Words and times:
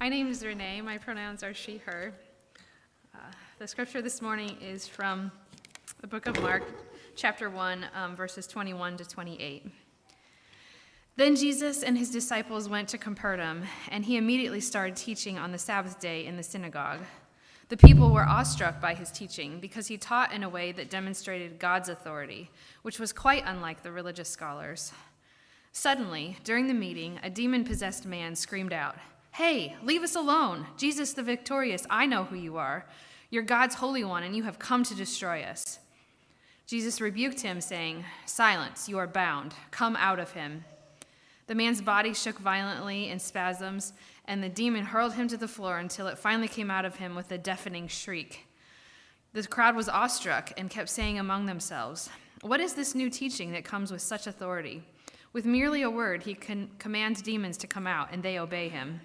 My 0.00 0.08
name 0.08 0.28
is 0.28 0.44
Renee. 0.44 0.80
My 0.80 0.96
pronouns 0.96 1.42
are 1.42 1.52
she, 1.52 1.78
her. 1.78 2.12
Uh, 3.12 3.18
the 3.58 3.66
scripture 3.66 4.00
this 4.00 4.22
morning 4.22 4.56
is 4.62 4.86
from 4.86 5.32
the 6.00 6.06
book 6.06 6.28
of 6.28 6.40
Mark, 6.40 6.62
chapter 7.16 7.50
1, 7.50 7.84
um, 7.96 8.14
verses 8.14 8.46
21 8.46 8.98
to 8.98 9.04
28. 9.04 9.66
Then 11.16 11.34
Jesus 11.34 11.82
and 11.82 11.98
his 11.98 12.12
disciples 12.12 12.68
went 12.68 12.88
to 12.90 12.98
Capernaum, 12.98 13.64
and 13.88 14.04
he 14.04 14.16
immediately 14.16 14.60
started 14.60 14.94
teaching 14.94 15.36
on 15.36 15.50
the 15.50 15.58
Sabbath 15.58 15.98
day 15.98 16.26
in 16.26 16.36
the 16.36 16.44
synagogue. 16.44 17.00
The 17.68 17.76
people 17.76 18.12
were 18.12 18.24
awestruck 18.24 18.80
by 18.80 18.94
his 18.94 19.10
teaching 19.10 19.58
because 19.58 19.88
he 19.88 19.98
taught 19.98 20.32
in 20.32 20.44
a 20.44 20.48
way 20.48 20.70
that 20.70 20.90
demonstrated 20.90 21.58
God's 21.58 21.88
authority, 21.88 22.52
which 22.82 23.00
was 23.00 23.12
quite 23.12 23.42
unlike 23.44 23.82
the 23.82 23.90
religious 23.90 24.28
scholars. 24.28 24.92
Suddenly, 25.72 26.36
during 26.44 26.68
the 26.68 26.72
meeting, 26.72 27.18
a 27.24 27.30
demon 27.30 27.64
possessed 27.64 28.06
man 28.06 28.36
screamed 28.36 28.72
out, 28.72 28.94
Hey, 29.38 29.76
leave 29.84 30.02
us 30.02 30.16
alone! 30.16 30.66
Jesus 30.76 31.12
the 31.12 31.22
victorious, 31.22 31.86
I 31.88 32.06
know 32.06 32.24
who 32.24 32.34
you 32.34 32.56
are. 32.56 32.86
You're 33.30 33.44
God's 33.44 33.76
Holy 33.76 34.02
One, 34.02 34.24
and 34.24 34.34
you 34.34 34.42
have 34.42 34.58
come 34.58 34.82
to 34.82 34.96
destroy 34.96 35.42
us. 35.42 35.78
Jesus 36.66 37.00
rebuked 37.00 37.42
him, 37.42 37.60
saying, 37.60 38.04
Silence, 38.26 38.88
you 38.88 38.98
are 38.98 39.06
bound. 39.06 39.54
Come 39.70 39.94
out 39.94 40.18
of 40.18 40.32
him. 40.32 40.64
The 41.46 41.54
man's 41.54 41.80
body 41.80 42.14
shook 42.14 42.40
violently 42.40 43.10
in 43.10 43.20
spasms, 43.20 43.92
and 44.24 44.42
the 44.42 44.48
demon 44.48 44.86
hurled 44.86 45.12
him 45.12 45.28
to 45.28 45.36
the 45.36 45.46
floor 45.46 45.78
until 45.78 46.08
it 46.08 46.18
finally 46.18 46.48
came 46.48 46.68
out 46.68 46.84
of 46.84 46.96
him 46.96 47.14
with 47.14 47.30
a 47.30 47.38
deafening 47.38 47.86
shriek. 47.86 48.44
The 49.34 49.46
crowd 49.46 49.76
was 49.76 49.88
awestruck 49.88 50.50
and 50.56 50.68
kept 50.68 50.88
saying 50.88 51.16
among 51.16 51.46
themselves, 51.46 52.10
What 52.40 52.58
is 52.58 52.74
this 52.74 52.92
new 52.92 53.08
teaching 53.08 53.52
that 53.52 53.64
comes 53.64 53.92
with 53.92 54.02
such 54.02 54.26
authority? 54.26 54.82
With 55.32 55.44
merely 55.44 55.82
a 55.82 55.90
word, 55.90 56.24
he 56.24 56.34
can 56.34 56.70
commands 56.80 57.22
demons 57.22 57.56
to 57.58 57.68
come 57.68 57.86
out, 57.86 58.08
and 58.10 58.20
they 58.20 58.40
obey 58.40 58.68
him. 58.68 59.00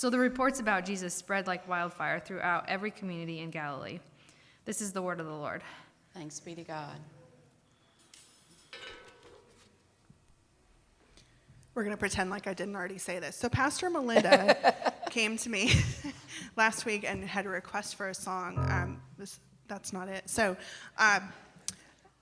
So 0.00 0.08
the 0.08 0.18
reports 0.18 0.60
about 0.60 0.86
Jesus 0.86 1.12
spread 1.12 1.46
like 1.46 1.68
wildfire 1.68 2.20
throughout 2.20 2.66
every 2.70 2.90
community 2.90 3.40
in 3.40 3.50
Galilee. 3.50 3.98
This 4.64 4.80
is 4.80 4.94
the 4.94 5.02
word 5.02 5.20
of 5.20 5.26
the 5.26 5.34
Lord. 5.34 5.60
Thanks 6.14 6.40
be 6.40 6.54
to 6.54 6.64
God. 6.64 6.96
We're 11.74 11.82
going 11.82 11.94
to 11.94 12.00
pretend 12.00 12.30
like 12.30 12.46
I 12.46 12.54
didn't 12.54 12.76
already 12.76 12.96
say 12.96 13.18
this. 13.18 13.36
So, 13.36 13.50
Pastor 13.50 13.90
Melinda 13.90 14.74
came 15.10 15.36
to 15.36 15.50
me 15.50 15.74
last 16.56 16.86
week 16.86 17.04
and 17.06 17.22
had 17.22 17.44
a 17.44 17.50
request 17.50 17.96
for 17.96 18.08
a 18.08 18.14
song. 18.14 18.56
Um, 18.70 19.02
this, 19.18 19.38
that's 19.68 19.92
not 19.92 20.08
it. 20.08 20.30
So, 20.30 20.56
um, 20.96 21.30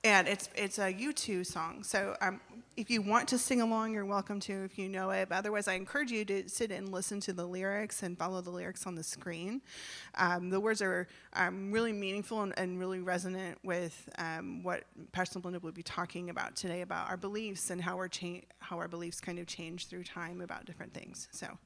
and 0.03 0.27
it's 0.27 0.49
it's 0.57 0.81
a 0.81 0.93
U2 0.93 1.47
song. 1.47 1.85
So, 1.85 2.17
um, 2.21 2.41
if 2.79 2.91
you 2.91 3.03
want 3.03 3.27
to 3.29 3.39
sing 3.39 3.61
along, 3.61 3.93
you're 3.93 4.07
welcome 4.07 4.39
to 4.39 4.53
if 4.65 4.79
you 4.79 4.89
know 4.89 5.11
it. 5.11 5.29
But 5.29 5.39
otherwise, 5.39 5.67
I 5.67 5.73
encourage 5.73 6.13
you 6.13 6.25
to 6.27 6.49
sit 6.49 6.71
and 6.71 6.93
listen 6.93 7.19
to 7.23 7.33
the 7.33 7.45
lyrics 7.45 8.05
and 8.05 8.17
follow 8.17 8.41
the 8.41 8.51
lyrics 8.51 8.87
on 8.87 8.95
the 8.95 9.03
screen. 9.03 9.63
Um, 10.15 10.49
the 10.49 10.61
words 10.61 10.81
are 10.81 11.09
um, 11.33 11.73
really 11.73 11.93
meaningful 11.93 12.43
and, 12.43 12.57
and, 12.57 12.79
really 12.79 13.01
resonant 13.01 13.59
with 13.65 14.09
um, 14.19 14.63
what 14.63 14.85
Pastor 15.11 15.41
Melinda 15.41 15.59
will 15.59 15.73
be 15.73 15.83
talking 15.83 16.31
about 16.31 16.55
today 16.55 16.83
about 16.83 17.11
our 17.11 17.17
beliefs 17.17 17.71
and 17.71 17.83
how, 17.83 17.97
we're 17.97 18.07
cha- 18.07 18.47
how 18.61 18.79
our 18.79 18.87
beliefs 18.87 19.21
kind 19.21 19.41
of 19.41 19.49
change 19.49 19.89
through 19.89 20.05
time 20.05 20.41
about 20.41 20.65
different 20.65 20.95
things. 20.95 21.27
So, 21.33 21.59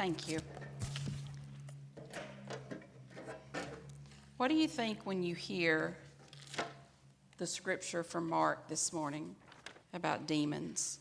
Thank 0.00 0.30
you. 0.30 0.38
What 4.38 4.48
do 4.48 4.54
you 4.54 4.66
think 4.66 5.04
when 5.04 5.22
you 5.22 5.34
hear 5.34 5.94
the 7.36 7.46
scripture 7.46 8.02
from 8.02 8.26
Mark 8.26 8.66
this 8.66 8.94
morning 8.94 9.36
about 9.92 10.26
demons? 10.26 11.00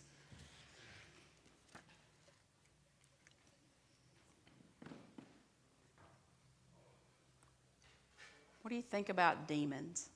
What 8.63 8.69
do 8.69 8.75
you 8.75 8.81
think 8.81 9.07
about 9.07 9.47
demons? 9.47 10.09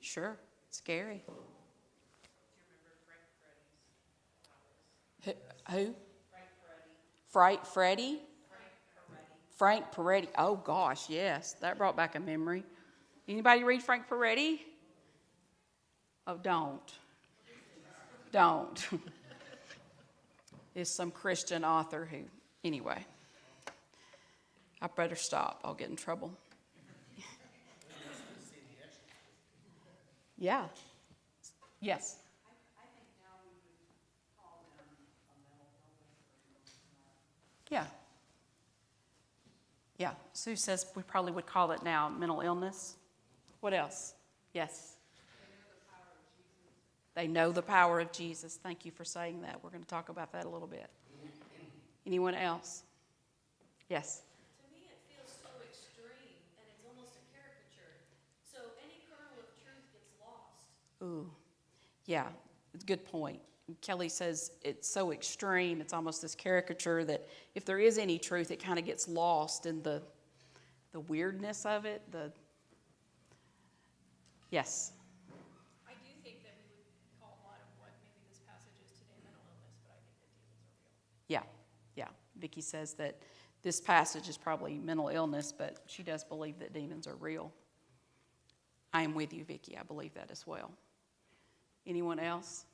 Sure, 0.00 0.38
scary. 0.70 1.24
Who? 5.26 5.32
who? 5.68 5.94
Fright 7.30 7.66
Freddy? 7.66 8.20
Frank 9.56 9.92
Peretti. 9.92 10.28
Oh 10.38 10.56
gosh, 10.56 11.10
yes, 11.10 11.52
that 11.60 11.76
brought 11.76 11.96
back 11.96 12.14
a 12.14 12.20
memory. 12.20 12.64
Anybody 13.28 13.62
read 13.62 13.82
Frank 13.82 14.08
Peretti? 14.08 14.58
Oh, 16.26 16.38
don't. 16.42 16.80
Don't. 18.32 18.88
It's 20.74 20.90
some 20.90 21.10
Christian 21.10 21.64
author 21.64 22.08
who, 22.10 22.18
anyway. 22.64 23.04
I 24.80 24.86
better 24.86 25.16
stop. 25.16 25.60
I'll 25.62 25.74
get 25.74 25.90
in 25.90 25.96
trouble. 25.96 26.32
Yeah. 30.38 30.64
Yes. 31.80 32.16
Yeah. 37.70 37.86
Yeah. 39.98 40.12
Sue 40.32 40.56
says 40.56 40.86
we 40.94 41.02
probably 41.02 41.32
would 41.32 41.46
call 41.46 41.72
it 41.72 41.82
now 41.82 42.08
mental 42.08 42.40
illness. 42.40 42.96
What 43.60 43.72
else? 43.72 44.14
Yes. 44.52 44.96
They 47.14 47.26
know 47.26 47.52
the 47.52 47.62
power 47.62 48.00
of 48.00 48.12
Jesus. 48.12 48.58
Thank 48.62 48.84
you 48.84 48.92
for 48.92 49.04
saying 49.04 49.42
that. 49.42 49.62
We're 49.62 49.70
going 49.70 49.82
to 49.82 49.88
talk 49.88 50.08
about 50.08 50.32
that 50.32 50.44
a 50.44 50.48
little 50.48 50.68
bit. 50.68 50.88
Anyone 52.06 52.34
else? 52.34 52.84
Yes. 53.88 54.22
To 54.62 54.74
me, 54.74 54.86
it 54.88 54.98
feels 55.10 55.30
so 55.42 55.48
extreme, 55.68 56.32
and 56.56 56.66
it's 56.70 56.80
almost 56.86 57.18
a 57.18 57.22
caricature. 57.34 57.92
So 58.50 58.58
any 58.82 59.02
kernel 59.10 59.42
of 59.42 59.50
truth 59.60 59.84
gets 59.92 60.08
lost. 60.22 60.70
Ooh, 61.02 61.28
yeah, 62.06 62.28
it's 62.72 62.84
a 62.84 62.86
good 62.86 63.04
point. 63.04 63.40
Kelly 63.80 64.08
says 64.08 64.52
it's 64.62 64.88
so 64.88 65.12
extreme, 65.12 65.80
it's 65.80 65.92
almost 65.92 66.22
this 66.22 66.34
caricature 66.34 67.04
that 67.04 67.28
if 67.54 67.64
there 67.64 67.78
is 67.78 67.98
any 67.98 68.18
truth, 68.18 68.50
it 68.50 68.62
kind 68.62 68.78
of 68.78 68.84
gets 68.84 69.08
lost 69.08 69.66
in 69.66 69.82
the, 69.82 70.02
the 70.92 71.00
weirdness 71.00 71.66
of 71.66 71.84
it. 71.84 72.02
The 72.10 72.32
yes, 74.50 74.92
I 75.88 75.92
do 75.92 76.10
think 76.22 76.42
that 76.42 76.54
we 76.58 76.76
would 76.76 77.20
call 77.20 77.38
a 77.42 77.46
lot 77.46 77.58
of 77.60 77.68
what 77.78 77.90
maybe 78.02 78.24
this 78.28 78.40
passage 78.40 78.72
is 78.84 78.98
today 78.98 79.20
mental 79.24 79.42
illness, 79.50 79.76
but 79.84 79.92
I 79.92 80.00
think 80.06 80.20
that 80.22 80.32
demons 80.38 80.64
are 81.28 81.40
real. 81.40 81.42
yeah, 81.96 82.04
yeah. 82.04 82.40
Vicky 82.40 82.60
says 82.60 82.94
that 82.94 83.20
this 83.62 83.80
passage 83.80 84.28
is 84.28 84.38
probably 84.38 84.78
mental 84.78 85.08
illness, 85.08 85.52
but 85.52 85.80
she 85.86 86.02
does 86.02 86.24
believe 86.24 86.58
that 86.60 86.72
demons 86.72 87.06
are 87.06 87.16
real. 87.16 87.52
I 88.92 89.02
am 89.02 89.14
with 89.14 89.32
you, 89.32 89.44
Vicky. 89.44 89.76
I 89.78 89.82
believe 89.82 90.14
that 90.14 90.30
as 90.30 90.46
well. 90.46 90.72
Anyone 91.86 92.18
else? 92.18 92.64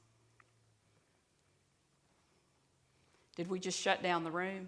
Did 3.36 3.48
we 3.48 3.60
just 3.60 3.78
shut 3.78 4.02
down 4.02 4.24
the 4.24 4.30
room? 4.30 4.66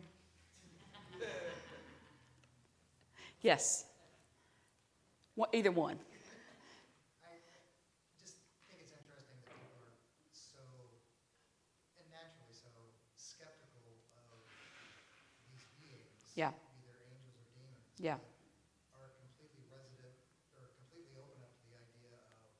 yes. 3.41 3.87
What, 5.35 5.49
either 5.55 5.71
one. 5.73 5.97
I 7.25 7.39
just 8.21 8.43
think 8.69 8.83
it's 8.85 8.93
interesting 8.93 9.39
that 9.41 9.55
people 9.55 9.73
are 9.79 9.95
so, 10.35 10.61
and 11.97 12.05
naturally 12.13 12.53
so, 12.53 12.69
skeptical 13.17 14.03
of 14.19 14.43
these 15.49 15.65
beings. 15.79 16.29
Yeah. 16.37 16.53
Be 16.83 16.91
they 16.91 16.99
angels 17.09 17.39
or 17.39 17.49
demons. 17.55 17.87
Yeah. 18.03 18.21
Are 18.99 19.15
completely 19.17 19.65
resident, 19.71 20.19
or 20.59 20.75
completely 20.77 21.17
open 21.17 21.41
up 21.41 21.55
to 21.57 21.65
the 21.71 21.79
idea 21.79 22.19
of 22.45 22.53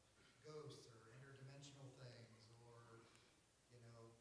ghosts 0.47 0.87
or 0.89 1.11
interdimensional 1.19 1.91
things 1.99 2.39
or, 2.63 3.05
you 3.75 3.83
know, 3.91 4.15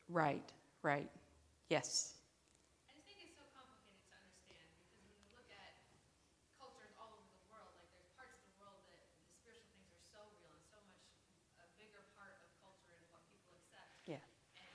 Right, 0.08 0.52
right. 0.82 1.08
Yes. 1.70 2.14
I 2.88 2.92
just 2.92 3.06
think 3.06 3.18
it's 3.22 3.34
so 3.36 3.46
complicated 3.54 4.04
to 4.08 4.12
understand 4.14 4.68
because 4.76 5.00
when 5.00 5.16
you 5.16 5.26
look 5.32 5.48
at 5.50 5.72
cultures 6.58 6.92
all 6.98 7.10
over 7.16 7.28
the 7.32 7.44
world, 7.48 7.72
like 7.78 7.88
there's 7.94 8.10
parts 8.12 8.34
of 8.36 8.42
the 8.44 8.54
world 8.58 8.82
that 8.84 8.98
the 9.00 9.08
spiritual 9.40 9.70
things 9.72 9.90
are 9.94 10.02
so 10.12 10.20
real 10.36 10.52
and 10.52 10.64
so 10.68 10.78
much 10.84 11.02
a 11.62 11.66
bigger 11.78 12.02
part 12.12 12.36
of 12.42 12.50
culture 12.60 12.96
and 12.98 13.08
what 13.10 13.24
people 13.30 13.52
accept. 13.56 14.04
Yeah. 14.06 14.20
And 14.56 14.74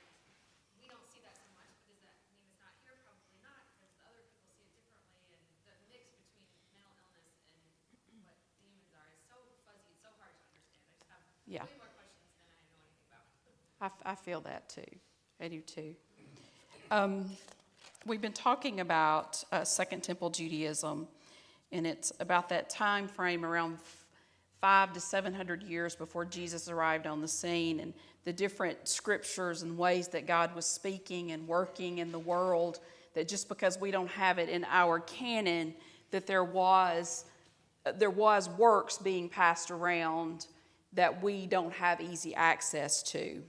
we 0.79 0.87
don't 0.87 1.05
see 1.11 1.19
that 1.21 1.35
so 1.37 1.47
much, 1.53 1.71
but 1.85 1.85
does 1.87 2.01
that 2.01 2.17
mean 2.25 2.39
it's 2.47 2.57
not 2.57 2.73
here? 2.81 2.95
Probably 3.03 3.35
not, 3.37 3.67
because 3.69 3.91
the 3.93 4.01
other 4.05 4.23
people 4.25 4.49
see 4.55 4.65
it 4.65 4.73
differently 4.73 5.27
and 5.35 5.43
the 5.67 5.75
mix 5.85 6.15
between 6.17 6.49
mental 6.71 7.05
illness 7.11 7.51
and 7.51 8.23
what 8.23 8.39
demons 8.57 8.89
are 8.95 9.11
is 9.11 9.21
so 9.27 9.37
fuzzy, 9.67 9.91
it's 9.91 10.01
so 10.01 10.11
hard 10.17 10.33
to 10.39 10.43
understand. 10.47 10.81
I 10.81 10.87
just 10.95 11.07
have 11.11 11.23
Yeah. 11.47 11.63
I. 13.79 13.89
I, 14.03 14.15
feel 14.15 14.41
that 14.41 14.67
too. 14.67 14.81
I 15.39 15.47
do 15.47 15.61
too. 15.61 15.95
Um, 16.89 17.29
we've 18.05 18.21
been 18.21 18.33
talking 18.33 18.79
about 18.79 19.43
uh, 19.51 19.63
Second 19.63 20.01
Temple 20.01 20.31
Judaism, 20.31 21.07
and 21.71 21.85
it's 21.85 22.11
about 22.19 22.49
that 22.49 22.69
time 22.69 23.07
frame 23.07 23.45
around 23.45 23.77
five 24.59 24.91
to 24.93 24.99
seven 24.99 25.35
hundred 25.35 25.61
years 25.61 25.95
before 25.95 26.25
Jesus 26.25 26.67
arrived 26.67 27.05
on 27.05 27.21
the 27.21 27.27
scene, 27.27 27.79
and 27.79 27.93
the 28.23 28.33
different 28.33 28.87
scriptures 28.87 29.61
and 29.61 29.77
ways 29.77 30.07
that 30.07 30.25
God 30.25 30.55
was 30.55 30.65
speaking 30.65 31.31
and 31.31 31.47
working 31.47 31.99
in 31.99 32.11
the 32.11 32.19
world. 32.19 32.79
That 33.13 33.27
just 33.27 33.47
because 33.49 33.79
we 33.79 33.91
don't 33.91 34.09
have 34.09 34.39
it 34.39 34.49
in 34.49 34.65
our 34.65 34.99
canon, 34.99 35.75
that 36.09 36.25
there 36.25 36.43
was 36.43 37.25
uh, 37.85 37.91
there 37.91 38.09
was 38.09 38.49
works 38.49 38.97
being 38.97 39.29
passed 39.29 39.69
around 39.69 40.47
that 40.95 41.21
we 41.21 41.45
don't 41.45 41.73
have 41.73 42.01
easy 42.01 42.33
access 42.33 43.03
to. 43.03 43.41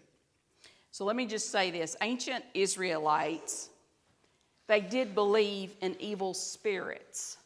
So 0.90 1.04
let 1.04 1.16
me 1.16 1.26
just 1.26 1.50
say 1.50 1.70
this 1.70 1.96
ancient 2.02 2.44
Israelites, 2.54 3.70
they 4.66 4.80
did 4.80 5.14
believe 5.14 5.74
in 5.80 5.96
evil 6.00 6.34
spirits. 6.34 7.38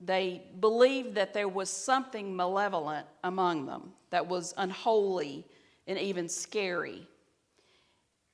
They 0.00 0.42
believed 0.60 1.14
that 1.14 1.32
there 1.32 1.48
was 1.48 1.70
something 1.70 2.36
malevolent 2.36 3.06
among 3.22 3.66
them 3.66 3.92
that 4.10 4.26
was 4.26 4.54
unholy 4.56 5.46
and 5.86 5.98
even 5.98 6.28
scary. 6.28 7.06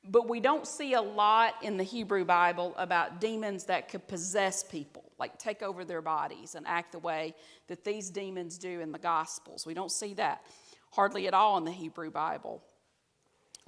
But 0.09 0.29
we 0.29 0.41
don't 0.41 0.67
see 0.67 0.95
a 0.95 1.03
lot 1.03 1.55
in 1.63 1.77
the 1.77 1.85
Hebrew 1.85 2.25
Bible 2.25 2.75
about 2.77 3.21
demons 3.21 3.65
that 3.65 3.89
could 3.89 4.09
possess 4.09 4.65
people, 4.65 5.05
like 5.19 5.39
take 5.39 5.63
over 5.63 5.85
their 5.85 6.03
bodies 6.03 6.55
and 6.55 6.67
act 6.67 6.93
the 6.93 6.99
way 6.99 7.35
that 7.69 7.85
these 7.85 8.11
demons 8.11 8.57
do 8.57 8.81
in 8.81 8.93
the 8.93 8.99
Gospels. 8.99 9.67
We 9.67 9.75
don't 9.75 9.93
see 9.93 10.15
that 10.15 10.43
hardly 10.91 11.27
at 11.29 11.35
all 11.35 11.57
in 11.57 11.65
the 11.65 11.71
Hebrew 11.71 12.11
Bible. 12.11 12.63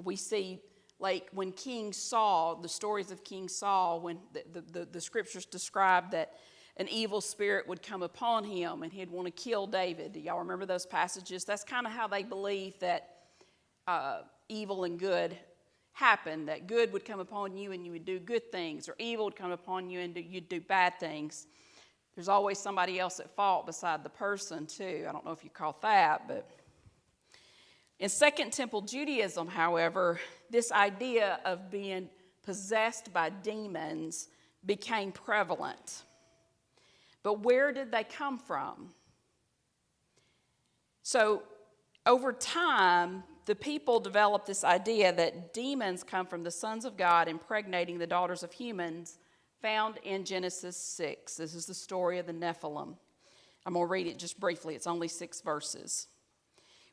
We 0.03 0.17
see, 0.17 0.61
like, 0.99 1.29
when 1.33 1.53
King 1.53 1.93
Saul, 1.93 2.57
the 2.57 2.69
stories 2.69 3.11
of 3.11 3.23
King 3.23 3.49
Saul, 3.49 4.01
when 4.01 4.19
the, 4.33 4.43
the, 4.53 4.61
the, 4.61 4.85
the 4.87 5.01
scriptures 5.01 5.45
describe 5.45 6.11
that 6.11 6.33
an 6.79 6.89
evil 6.89 7.21
spirit 7.21 7.69
would 7.69 7.83
come 7.83 8.03
upon 8.03 8.45
him 8.45 8.83
and 8.83 8.93
he'd 8.93 9.11
want 9.11 9.27
to 9.27 9.31
kill 9.31 9.67
David. 9.67 10.13
Do 10.13 10.21
y'all 10.21 10.39
remember 10.39 10.67
those 10.67 10.87
passages? 10.87 11.45
That's 11.45 11.65
kind 11.65 11.87
of 11.87 11.93
how 11.93 12.09
they 12.09 12.23
believe 12.23 12.79
that 12.81 13.11
uh, 13.87 14.23
evil 14.49 14.85
and 14.85 14.99
good 14.99 15.37
happen 15.93 16.47
that 16.47 16.67
good 16.67 16.93
would 16.93 17.05
come 17.05 17.21
upon 17.21 17.57
you 17.57 17.73
and 17.73 17.85
you 17.85 17.93
would 17.93 18.07
do 18.07 18.19
good 18.19 18.51
things, 18.51 18.89
or 18.89 18.97
evil 18.99 19.27
would 19.27 19.37
come 19.37 19.53
upon 19.53 19.91
you 19.91 20.01
and 20.01 20.17
you'd 20.17 20.49
do 20.49 20.61
bad 20.61 20.99
things. 20.99 21.47
There's 22.15 22.29
always 22.29 22.59
somebody 22.59 22.99
else 22.99 23.21
at 23.21 23.31
fault 23.37 23.67
beside 23.67 24.03
the 24.03 24.11
person, 24.11 24.67
too. 24.67 25.07
I 25.09 25.13
don't 25.13 25.25
know 25.25 25.33
if 25.33 25.45
you 25.45 25.51
caught 25.51 25.83
that, 25.83 26.27
but. 26.27 26.51
In 28.03 28.09
Second 28.09 28.53
Temple 28.53 28.81
Judaism, 28.81 29.47
however, 29.47 30.19
this 30.51 30.73
idea 30.73 31.39
of 31.45 31.71
being 31.71 32.09
possessed 32.43 33.13
by 33.13 33.31
demons 33.31 34.27
became 34.67 35.13
prevalent. 35.13 36.03
But 37.23 37.45
where 37.45 37.71
did 37.71 37.93
they 37.93 38.03
come 38.03 38.41
from? 38.41 38.89
So, 41.05 41.45
over 42.05 42.33
time, 42.33 43.23
the 43.45 43.55
people 43.55 44.01
developed 44.01 44.49
this 44.49 44.65
idea 44.65 45.13
that 45.13 45.55
demons 45.55 46.03
come 46.03 46.27
from 46.27 46.43
the 46.43 46.51
sons 46.51 46.85
of 46.85 46.97
God 46.97 47.29
impregnating 47.29 47.99
the 47.99 48.07
daughters 48.09 48.43
of 48.43 48.51
humans, 48.51 49.21
found 49.61 49.99
in 50.03 50.25
Genesis 50.25 50.77
6. 50.77 51.37
This 51.37 51.55
is 51.55 51.67
the 51.67 51.75
story 51.75 52.19
of 52.19 52.27
the 52.27 52.33
Nephilim. 52.33 52.97
I'm 53.65 53.75
going 53.75 53.87
to 53.87 53.89
read 53.89 54.09
it 54.09 54.19
just 54.19 54.41
briefly, 54.41 54.75
it's 54.75 54.89
only 54.89 55.07
six 55.07 55.41
verses. 55.41 56.09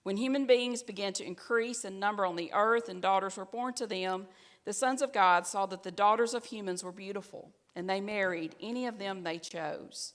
When 0.04 0.18
human 0.18 0.46
beings 0.46 0.82
began 0.82 1.14
to 1.14 1.26
increase 1.26 1.84
in 1.84 2.00
number 2.00 2.26
on 2.26 2.36
the 2.36 2.52
earth 2.54 2.90
and 2.90 3.02
daughters 3.02 3.38
were 3.38 3.46
born 3.46 3.74
to 3.76 3.88
them, 3.88 4.28
the 4.66 4.74
sons 4.74 5.02
of 5.02 5.14
God 5.14 5.46
saw 5.46 5.66
that 5.68 5.84
the 5.84 5.92
daughters 5.92 6.34
of 6.34 6.46
humans 6.46 6.84
were 6.84 6.92
beautiful, 6.92 7.52
and 7.76 7.90
they 7.90 8.02
married 8.02 8.56
any 8.62 8.86
of 8.86 9.00
them 9.00 9.24
they 9.24 9.38
chose. 9.38 10.14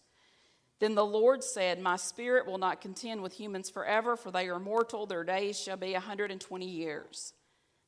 Then 0.80 0.94
the 0.94 1.04
Lord 1.04 1.42
said, 1.42 1.80
My 1.80 1.96
spirit 1.96 2.46
will 2.46 2.58
not 2.58 2.80
contend 2.80 3.22
with 3.22 3.34
humans 3.34 3.70
forever, 3.70 4.16
for 4.16 4.30
they 4.30 4.48
are 4.48 4.58
mortal. 4.58 5.06
Their 5.06 5.24
days 5.24 5.58
shall 5.58 5.76
be 5.76 5.90
a 5.90 5.94
120 5.94 6.66
years. 6.66 7.32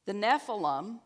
The 0.06 0.12
Nephilim 0.14 1.00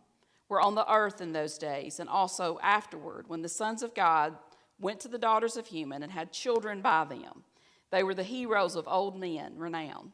were 0.49 0.61
on 0.61 0.75
the 0.75 0.93
earth 0.93 1.21
in 1.21 1.33
those 1.33 1.59
days, 1.59 2.01
and 2.01 2.09
also 2.09 2.59
afterward, 2.63 3.29
when 3.29 3.43
the 3.43 3.49
sons 3.49 3.83
of 3.83 3.95
God 3.95 4.37
went 4.79 5.01
to 5.01 5.09
the 5.09 5.19
daughters 5.19 5.57
of 5.57 5.67
human 5.67 6.03
and 6.03 6.13
had 6.13 6.33
children 6.33 6.81
by 6.81 7.05
them. 7.05 7.45
They 7.91 8.03
were 8.03 8.15
the 8.15 8.23
heroes 8.23 8.77
of 8.77 8.87
old 8.87 9.19
men, 9.19 9.57
renowned. 9.57 10.13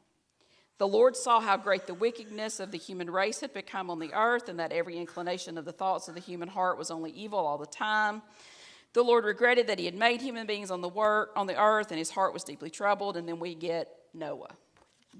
The 0.79 0.87
Lord 0.87 1.17
saw 1.17 1.41
how 1.41 1.57
great 1.57 1.87
the 1.87 1.95
wickedness 1.95 2.61
of 2.61 2.71
the 2.71 2.79
human 2.79 3.09
race 3.11 3.41
had 3.41 3.55
become 3.55 3.91
on 3.91 3.99
the 3.99 4.13
earth, 4.13 4.49
and 4.49 4.59
that 4.61 4.73
every 4.73 4.99
inclination 4.99 5.57
of 5.57 5.65
the 5.65 5.73
thoughts 5.73 6.09
of 6.09 6.15
the 6.15 6.21
human 6.21 6.49
heart 6.49 6.77
was 6.77 6.91
only 6.91 7.11
evil 7.13 7.39
all 7.39 7.57
the 7.57 7.67
time. 7.67 8.23
The 8.93 9.03
Lord 9.03 9.25
regretted 9.25 9.67
that 9.67 9.79
he 9.79 9.85
had 9.85 9.95
made 9.95 10.21
human 10.21 10.47
beings 10.47 10.71
on 10.71 10.81
the, 10.81 10.89
work, 10.89 11.33
on 11.37 11.47
the 11.47 11.61
earth, 11.61 11.91
and 11.91 11.99
his 11.99 12.11
heart 12.11 12.33
was 12.33 12.45
deeply 12.45 12.71
troubled. 12.71 13.17
And 13.17 13.29
then 13.29 13.39
we 13.39 13.55
get 13.55 13.89
Noah. 14.15 14.55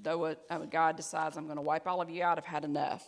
Noah, 0.05 0.37
mean, 0.51 0.69
God 0.69 0.97
decides, 0.97 1.37
I'm 1.37 1.45
going 1.45 1.57
to 1.57 1.63
wipe 1.63 1.87
all 1.87 2.01
of 2.01 2.11
you 2.11 2.23
out. 2.23 2.39
I've 2.39 2.45
had 2.45 2.65
enough. 2.65 3.05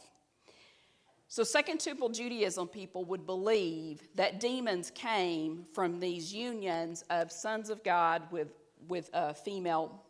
So, 1.31 1.45
Second 1.45 1.79
Temple 1.81 2.09
Judaism 2.09 2.69
people 2.69 3.05
would 3.05 3.27
believe 3.27 4.01
that 4.15 4.41
demons 4.41 4.91
came 4.91 5.67
from 5.75 6.01
these 6.01 6.33
unions 6.33 7.05
of 7.11 7.31
sons 7.31 7.69
of 7.69 7.85
God 7.85 8.23
with, 8.31 8.49
with 8.89 9.11
uh, 9.13 9.35
female 9.35 10.03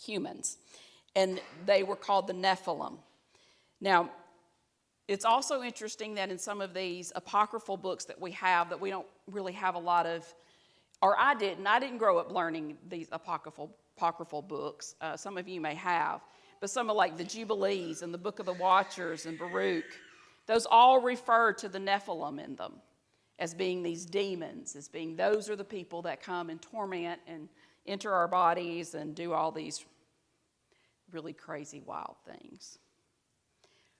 humans, 0.00 0.56
and 1.16 1.40
they 1.64 1.82
were 1.82 1.96
called 1.96 2.28
the 2.28 2.34
Nephilim. 2.34 2.98
Now, 3.80 4.10
it's 5.08 5.24
also 5.24 5.62
interesting 5.62 6.14
that 6.16 6.30
in 6.30 6.38
some 6.38 6.60
of 6.60 6.74
these 6.74 7.10
apocryphal 7.16 7.76
books 7.76 8.04
that 8.04 8.20
we 8.20 8.32
have, 8.32 8.68
that 8.68 8.80
we 8.80 8.90
don't 8.90 9.06
really 9.30 9.54
have 9.54 9.74
a 9.74 9.78
lot 9.78 10.06
of, 10.06 10.32
or 11.00 11.16
I 11.18 11.34
didn't, 11.34 11.66
I 11.66 11.80
didn't 11.80 11.98
grow 11.98 12.18
up 12.18 12.30
learning 12.30 12.76
these 12.88 13.08
apocryphal, 13.12 13.74
apocryphal 13.96 14.42
books. 14.42 14.94
Uh, 15.00 15.16
some 15.16 15.38
of 15.38 15.48
you 15.48 15.60
may 15.60 15.74
have, 15.74 16.20
but 16.60 16.70
some 16.70 16.90
of 16.90 16.96
like 16.96 17.16
the 17.16 17.24
Jubilees 17.24 18.02
and 18.02 18.12
the 18.12 18.18
Book 18.18 18.38
of 18.38 18.46
the 18.46 18.52
Watchers 18.52 19.26
and 19.26 19.38
Baruch, 19.38 19.84
those 20.46 20.66
all 20.70 21.00
refer 21.00 21.52
to 21.54 21.68
the 21.68 21.78
Nephilim 21.78 22.44
in 22.44 22.56
them 22.56 22.74
as 23.38 23.54
being 23.54 23.82
these 23.82 24.04
demons, 24.04 24.76
as 24.76 24.88
being 24.88 25.16
those 25.16 25.48
are 25.48 25.56
the 25.56 25.64
people 25.64 26.02
that 26.02 26.22
come 26.22 26.50
and 26.50 26.60
torment 26.60 27.20
and 27.26 27.48
enter 27.86 28.12
our 28.12 28.26
bodies 28.26 28.94
and 28.94 29.14
do 29.14 29.32
all 29.32 29.52
these 29.52 29.84
really 31.10 31.32
crazy, 31.32 31.80
wild 31.80 32.16
things. 32.26 32.78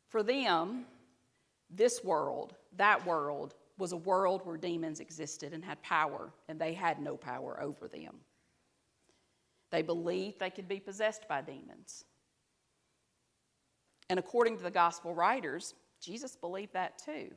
For 0.08 0.22
them, 0.22 0.84
this 1.70 2.02
world, 2.04 2.54
that 2.76 3.04
world, 3.06 3.54
was 3.78 3.92
a 3.92 3.96
world 3.96 4.40
where 4.44 4.56
demons 4.56 5.00
existed 5.00 5.52
and 5.52 5.64
had 5.64 5.82
power, 5.82 6.32
and 6.48 6.58
they 6.58 6.72
had 6.72 7.00
no 7.00 7.16
power 7.16 7.60
over 7.60 7.88
them. 7.88 8.14
They 9.70 9.82
believed 9.82 10.38
they 10.38 10.50
could 10.50 10.68
be 10.68 10.80
possessed 10.80 11.28
by 11.28 11.42
demons. 11.42 12.04
And 14.08 14.18
according 14.18 14.56
to 14.58 14.62
the 14.62 14.70
gospel 14.70 15.14
writers, 15.14 15.74
Jesus 16.00 16.36
believed 16.36 16.72
that 16.74 16.98
too. 17.04 17.30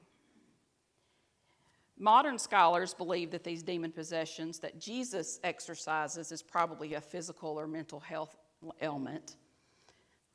Modern 1.98 2.38
scholars 2.38 2.94
believe 2.94 3.32
that 3.32 3.44
these 3.44 3.62
demon 3.62 3.92
possessions 3.92 4.60
that 4.60 4.80
Jesus 4.80 5.40
exercises 5.44 6.32
is 6.32 6.42
probably 6.42 6.94
a 6.94 7.02
physical 7.02 7.60
or 7.60 7.68
mental 7.68 8.00
health 8.00 8.38
ailment. 8.82 9.36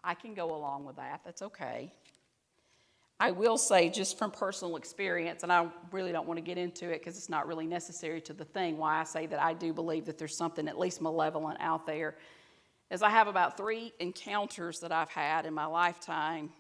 I 0.05 0.15
can 0.15 0.35
go 0.35 0.55
along 0.55 0.85
with 0.85 0.97
that, 0.97 1.21
that's 1.25 1.43
okay. 1.43 1.93
I 3.21 3.31
will 3.31 3.57
say, 3.57 3.89
just 3.91 4.19
from 4.19 4.33
personal 4.33 4.77
experience, 4.77 5.45
and 5.45 5.53
I 5.53 5.69
really 5.93 6.11
don't 6.13 6.27
want 6.27 6.39
to 6.39 6.43
get 6.43 6.59
into 6.59 6.91
it 6.91 6.99
because 6.99 7.17
it's 7.17 7.29
not 7.29 7.47
really 7.47 7.67
necessary 7.67 8.21
to 8.23 8.33
the 8.33 8.45
thing, 8.45 8.77
why 8.77 9.01
I 9.01 9.05
say 9.05 9.27
that 9.27 9.41
I 9.41 9.55
do 9.55 9.73
believe 9.73 10.07
that 10.07 10.19
there's 10.19 10.37
something 10.37 10.67
at 10.69 10.79
least 10.79 11.01
malevolent 11.01 11.59
out 11.61 11.87
there, 11.87 12.17
is 12.91 13.03
I 13.03 13.11
have 13.11 13.29
about 13.29 13.57
three 13.57 13.93
encounters 14.01 14.81
that 14.81 14.93
I've 14.93 15.09
had 15.09 15.47
in 15.47 15.55
my 15.55 15.67
lifetime 15.67 16.51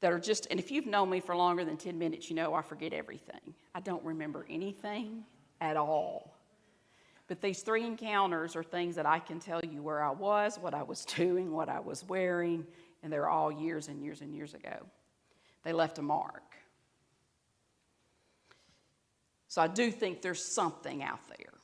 that 0.00 0.12
are 0.12 0.18
just, 0.18 0.46
and 0.50 0.58
if 0.58 0.70
you've 0.70 0.86
known 0.86 1.10
me 1.10 1.20
for 1.20 1.34
longer 1.36 1.64
than 1.64 1.76
10 1.76 1.98
minutes, 1.98 2.30
you 2.30 2.36
know 2.36 2.54
I 2.54 2.62
forget 2.62 2.92
everything. 2.92 3.54
I 3.74 3.80
don't 3.80 4.04
remember 4.04 4.46
anything 4.48 5.24
at 5.60 5.76
all. 5.76 6.31
But 7.32 7.40
these 7.40 7.62
three 7.62 7.86
encounters 7.86 8.56
are 8.56 8.62
things 8.62 8.96
that 8.96 9.06
I 9.06 9.18
can 9.18 9.40
tell 9.40 9.62
you 9.64 9.80
where 9.80 10.02
I 10.02 10.10
was, 10.10 10.58
what 10.58 10.74
I 10.74 10.82
was 10.82 11.02
doing, 11.16 11.50
what 11.50 11.70
I 11.70 11.80
was 11.80 12.04
wearing, 12.04 12.66
and 13.02 13.10
they're 13.10 13.26
all 13.26 13.50
years 13.50 13.88
and 13.88 14.02
years 14.02 14.20
and 14.20 14.34
years 14.34 14.52
ago. 14.52 14.84
They 15.62 15.72
left 15.72 15.96
a 15.98 16.02
mark. 16.02 16.42
So 19.48 19.62
I 19.62 19.66
do 19.66 19.90
think 19.90 20.20
there's 20.20 20.44
something 20.44 21.02
out 21.02 21.26
there. 21.28 21.54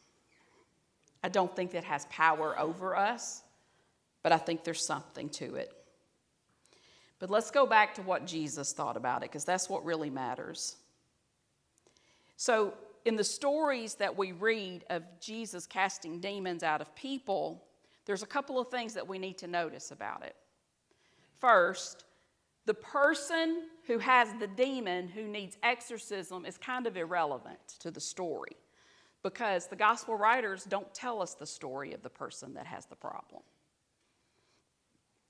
I 1.23 1.29
don't 1.29 1.55
think 1.55 1.73
that 1.73 1.85
has 1.85 2.07
power 2.07 2.59
over 2.59 2.97
us, 2.97 3.43
but 4.23 4.33
I 4.33 4.39
think 4.39 4.65
there's 4.65 4.87
something 4.87 5.29
to 5.29 5.57
it. 5.57 5.71
But 7.19 7.29
let's 7.29 7.51
go 7.51 7.67
back 7.67 7.97
to 7.97 8.01
what 8.01 8.27
Jesus 8.27 8.73
thought 8.73 8.97
about 8.97 9.19
it, 9.19 9.29
because 9.29 9.45
that's 9.45 9.69
what 9.69 9.85
really 9.85 10.09
matters. 10.09 10.77
So, 12.39 12.73
in 13.09 13.17
the 13.17 13.25
stories 13.25 13.95
that 13.95 14.19
we 14.19 14.33
read 14.33 14.85
of 14.91 15.03
Jesus 15.19 15.65
casting 15.65 16.21
demons 16.21 16.63
out 16.63 16.83
of 16.83 16.95
people, 16.95 17.65
there's 18.05 18.23
a 18.23 18.27
couple 18.27 18.61
of 18.61 18.69
things 18.69 18.93
that 18.93 19.09
we 19.09 19.19
need 19.19 19.39
to 19.39 19.47
notice 19.47 19.91
about 19.93 20.23
it. 20.23 20.37
First, 21.39 22.05
the 22.67 22.75
person 22.75 23.63
who 23.87 23.97
has 23.99 24.29
the 24.39 24.47
demon 24.47 25.09
who 25.09 25.27
needs 25.27 25.57
exorcism 25.63 26.45
is 26.45 26.59
kind 26.59 26.87
of 26.87 26.99
irrelevant 26.99 27.59
to 27.79 27.91
the 27.91 28.01
story 28.01 28.59
because 29.23 29.69
the 29.69 29.77
gospel 29.77 30.15
writers 30.15 30.65
don't 30.65 30.93
tell 30.93 31.23
us 31.23 31.33
the 31.33 31.47
story 31.47 31.95
of 31.95 32.03
the 32.03 32.11
person 32.11 32.53
that 32.53 32.67
has 32.67 32.85
the 32.85 32.95
problem. 32.95 33.41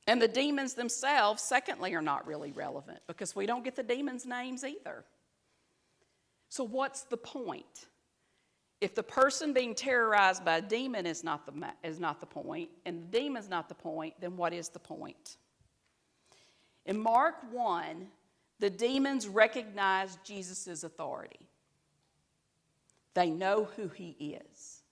And 0.09 0.21
the 0.21 0.27
demons 0.27 0.75
themselves, 0.75 1.45
secondly, 1.45 1.95
are 1.95 2.03
not 2.03 2.27
really 2.27 2.51
relevant 2.51 2.99
because 3.07 3.37
we 3.37 3.47
don't 3.47 3.63
get 3.63 3.77
the 3.77 3.85
demons' 3.85 4.27
names 4.27 4.65
either. 4.65 5.05
So, 6.49 6.65
what's 6.65 7.03
the 7.03 7.17
point? 7.17 7.87
If 8.81 8.95
the 8.95 9.03
person 9.03 9.53
being 9.53 9.75
terrorized 9.75 10.45
by 10.45 10.59
a 10.59 10.63
demon 10.63 11.05
is 11.05 11.25
not 11.25 11.45
the, 11.47 11.69
is 11.83 11.99
not 11.99 12.21
the 12.21 12.27
point, 12.27 12.71
and 12.87 13.03
the 13.03 13.19
demon's 13.19 13.49
not 13.49 13.69
the 13.69 13.75
point, 13.75 14.15
then 14.21 14.37
what 14.37 14.53
is 14.53 14.69
the 14.69 14.79
point? 14.79 15.37
In 16.87 16.99
Mark 16.99 17.35
1, 17.51 18.07
the 18.61 18.71
demons 18.71 19.27
recognize 19.27 20.17
Jesus' 20.25 20.85
authority. 20.85 21.49
They 23.15 23.31
know 23.31 23.69
who 23.77 23.89
he 23.89 24.41
is. 24.53 24.83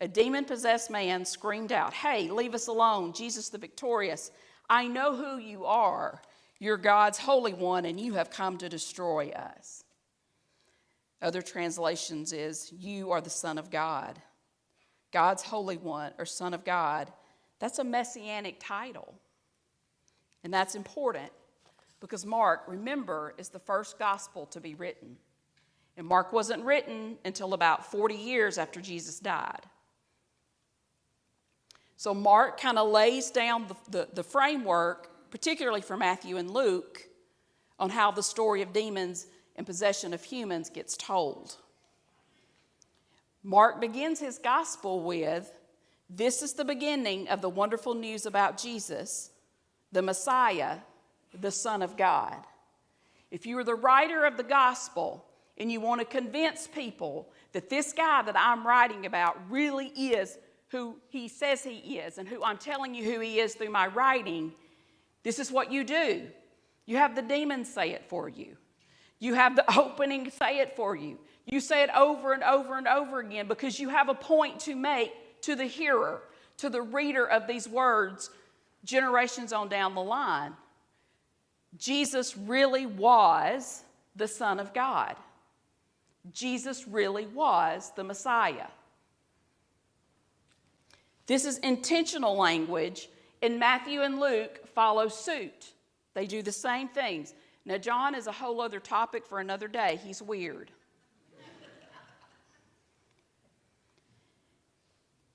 A 0.00 0.08
demon 0.08 0.44
possessed 0.44 0.90
man 0.90 1.24
screamed 1.24 1.72
out, 1.72 1.92
Hey, 1.92 2.30
leave 2.30 2.54
us 2.54 2.68
alone, 2.68 3.12
Jesus 3.12 3.48
the 3.50 3.58
victorious. 3.58 4.30
I 4.70 4.86
know 4.86 5.14
who 5.14 5.38
you 5.38 5.64
are. 5.64 6.22
You're 6.58 6.76
God's 6.76 7.18
Holy 7.18 7.52
One, 7.52 7.84
and 7.84 8.00
you 8.00 8.14
have 8.14 8.30
come 8.30 8.58
to 8.58 8.68
destroy 8.68 9.30
us. 9.30 9.84
Other 11.20 11.42
translations 11.42 12.32
is, 12.32 12.72
You 12.78 13.10
are 13.10 13.20
the 13.20 13.30
Son 13.30 13.58
of 13.58 13.70
God. 13.70 14.20
God's 15.12 15.42
Holy 15.42 15.76
One, 15.76 16.12
or 16.18 16.26
Son 16.26 16.54
of 16.54 16.64
God, 16.64 17.10
that's 17.58 17.78
a 17.78 17.84
messianic 17.84 18.56
title. 18.60 19.14
And 20.44 20.52
that's 20.52 20.74
important 20.74 21.32
because 22.00 22.24
Mark, 22.24 22.62
remember, 22.68 23.34
is 23.38 23.48
the 23.48 23.58
first 23.58 23.98
gospel 23.98 24.46
to 24.46 24.60
be 24.60 24.74
written. 24.74 25.16
And 25.96 26.06
Mark 26.06 26.32
wasn't 26.32 26.64
written 26.64 27.18
until 27.24 27.54
about 27.54 27.90
40 27.90 28.14
years 28.14 28.56
after 28.56 28.80
Jesus 28.80 29.18
died. 29.18 29.62
So 31.96 32.14
Mark 32.14 32.60
kind 32.60 32.78
of 32.78 32.88
lays 32.88 33.32
down 33.32 33.66
the, 33.66 33.74
the, 33.90 34.08
the, 34.14 34.22
framework, 34.22 35.10
particularly 35.32 35.80
for 35.80 35.96
Matthew 35.96 36.36
and 36.36 36.48
Luke, 36.48 37.02
on 37.80 37.90
how 37.90 38.12
the 38.12 38.22
story 38.22 38.62
of 38.62 38.72
demons 38.72 39.26
and 39.58 39.66
possession 39.66 40.14
of 40.14 40.22
humans 40.22 40.70
gets 40.70 40.96
told. 40.96 41.56
Mark 43.42 43.80
begins 43.80 44.20
his 44.20 44.38
gospel 44.38 45.02
with 45.02 45.50
This 46.08 46.42
is 46.42 46.54
the 46.54 46.64
beginning 46.64 47.28
of 47.28 47.42
the 47.42 47.50
wonderful 47.50 47.94
news 47.94 48.24
about 48.24 48.56
Jesus, 48.56 49.30
the 49.92 50.00
Messiah, 50.00 50.78
the 51.38 51.50
Son 51.50 51.82
of 51.82 51.96
God. 51.96 52.36
If 53.30 53.44
you 53.44 53.58
are 53.58 53.64
the 53.64 53.74
writer 53.74 54.24
of 54.24 54.36
the 54.36 54.42
gospel 54.44 55.24
and 55.58 55.70
you 55.70 55.80
want 55.80 56.00
to 56.00 56.06
convince 56.06 56.66
people 56.68 57.28
that 57.52 57.68
this 57.68 57.92
guy 57.92 58.22
that 58.22 58.38
I'm 58.38 58.66
writing 58.66 59.06
about 59.06 59.38
really 59.50 59.88
is 59.88 60.38
who 60.68 60.96
he 61.08 61.26
says 61.26 61.64
he 61.64 61.98
is 61.98 62.18
and 62.18 62.28
who 62.28 62.44
I'm 62.44 62.58
telling 62.58 62.94
you 62.94 63.04
who 63.04 63.20
he 63.20 63.40
is 63.40 63.54
through 63.54 63.70
my 63.70 63.88
writing, 63.88 64.52
this 65.24 65.38
is 65.38 65.50
what 65.50 65.72
you 65.72 65.82
do. 65.82 66.28
You 66.86 66.96
have 66.98 67.16
the 67.16 67.22
demons 67.22 67.72
say 67.72 67.90
it 67.90 68.04
for 68.08 68.28
you. 68.28 68.56
You 69.18 69.34
have 69.34 69.56
the 69.56 69.78
opening 69.78 70.30
say 70.30 70.58
it 70.58 70.76
for 70.76 70.94
you. 70.96 71.18
You 71.46 71.60
say 71.60 71.82
it 71.82 71.90
over 71.96 72.32
and 72.32 72.42
over 72.42 72.76
and 72.76 72.86
over 72.86 73.20
again 73.20 73.48
because 73.48 73.80
you 73.80 73.88
have 73.88 74.08
a 74.08 74.14
point 74.14 74.60
to 74.60 74.76
make 74.76 75.12
to 75.42 75.54
the 75.56 75.64
hearer, 75.64 76.20
to 76.58 76.68
the 76.68 76.82
reader 76.82 77.26
of 77.26 77.46
these 77.46 77.68
words, 77.68 78.30
generations 78.84 79.52
on 79.52 79.68
down 79.68 79.94
the 79.94 80.02
line. 80.02 80.52
Jesus 81.78 82.36
really 82.36 82.86
was 82.86 83.82
the 84.16 84.28
Son 84.28 84.60
of 84.60 84.74
God. 84.74 85.16
Jesus 86.32 86.86
really 86.86 87.26
was 87.26 87.92
the 87.96 88.04
Messiah. 88.04 88.66
This 91.26 91.44
is 91.44 91.58
intentional 91.58 92.36
language, 92.36 93.08
and 93.42 93.58
Matthew 93.58 94.02
and 94.02 94.18
Luke 94.18 94.66
follow 94.74 95.08
suit. 95.08 95.72
They 96.14 96.26
do 96.26 96.42
the 96.42 96.52
same 96.52 96.88
things. 96.88 97.34
Now, 97.68 97.76
John 97.76 98.14
is 98.14 98.26
a 98.26 98.32
whole 98.32 98.62
other 98.62 98.80
topic 98.80 99.26
for 99.26 99.40
another 99.40 99.68
day. 99.68 100.00
He's 100.02 100.22
weird. 100.22 100.70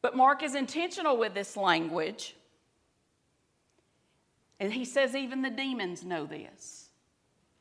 but 0.01 0.17
Mark 0.17 0.41
is 0.41 0.55
intentional 0.55 1.15
with 1.15 1.35
this 1.35 1.55
language. 1.55 2.35
And 4.59 4.73
he 4.73 4.83
says 4.83 5.15
even 5.15 5.43
the 5.43 5.51
demons 5.51 6.03
know 6.03 6.25
this. 6.25 6.89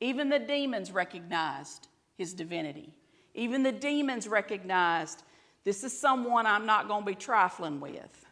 Even 0.01 0.31
the 0.31 0.39
demons 0.39 0.91
recognized 0.91 1.89
his 2.17 2.33
divinity. 2.33 2.95
Even 3.35 3.63
the 3.63 3.73
demons 3.73 4.27
recognized 4.27 5.23
this 5.65 5.85
is 5.85 5.97
someone 5.97 6.47
I'm 6.47 6.65
not 6.65 6.89
going 6.89 7.03
to 7.03 7.11
be 7.11 7.15
trifling 7.15 7.79
with. 7.79 8.25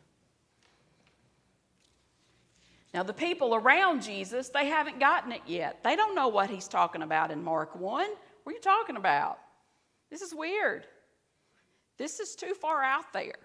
Now, 2.92 3.04
the 3.04 3.12
people 3.12 3.54
around 3.54 4.02
Jesus, 4.02 4.49
they 4.49 4.66
haven't 4.66 4.99
gotten 4.99 5.30
it 5.30 5.42
yet. 5.47 5.82
They 5.85 5.94
don't 5.94 6.15
know 6.15 6.28
what 6.28 6.50
he's 6.50 6.67
talking 6.67 7.02
about 7.02 7.30
in 7.30 7.43
Mark 7.43 7.76
1. 7.76 8.08
What 8.43 8.52
are 8.52 8.54
you 8.54 8.60
talking 8.60 8.97
about? 8.97 9.38
This 10.10 10.23
is 10.23 10.34
weird. 10.34 10.86
This 11.99 12.19
is 12.19 12.34
too 12.34 12.54
far 12.54 12.82
out 12.82 13.12
there. 13.12 13.38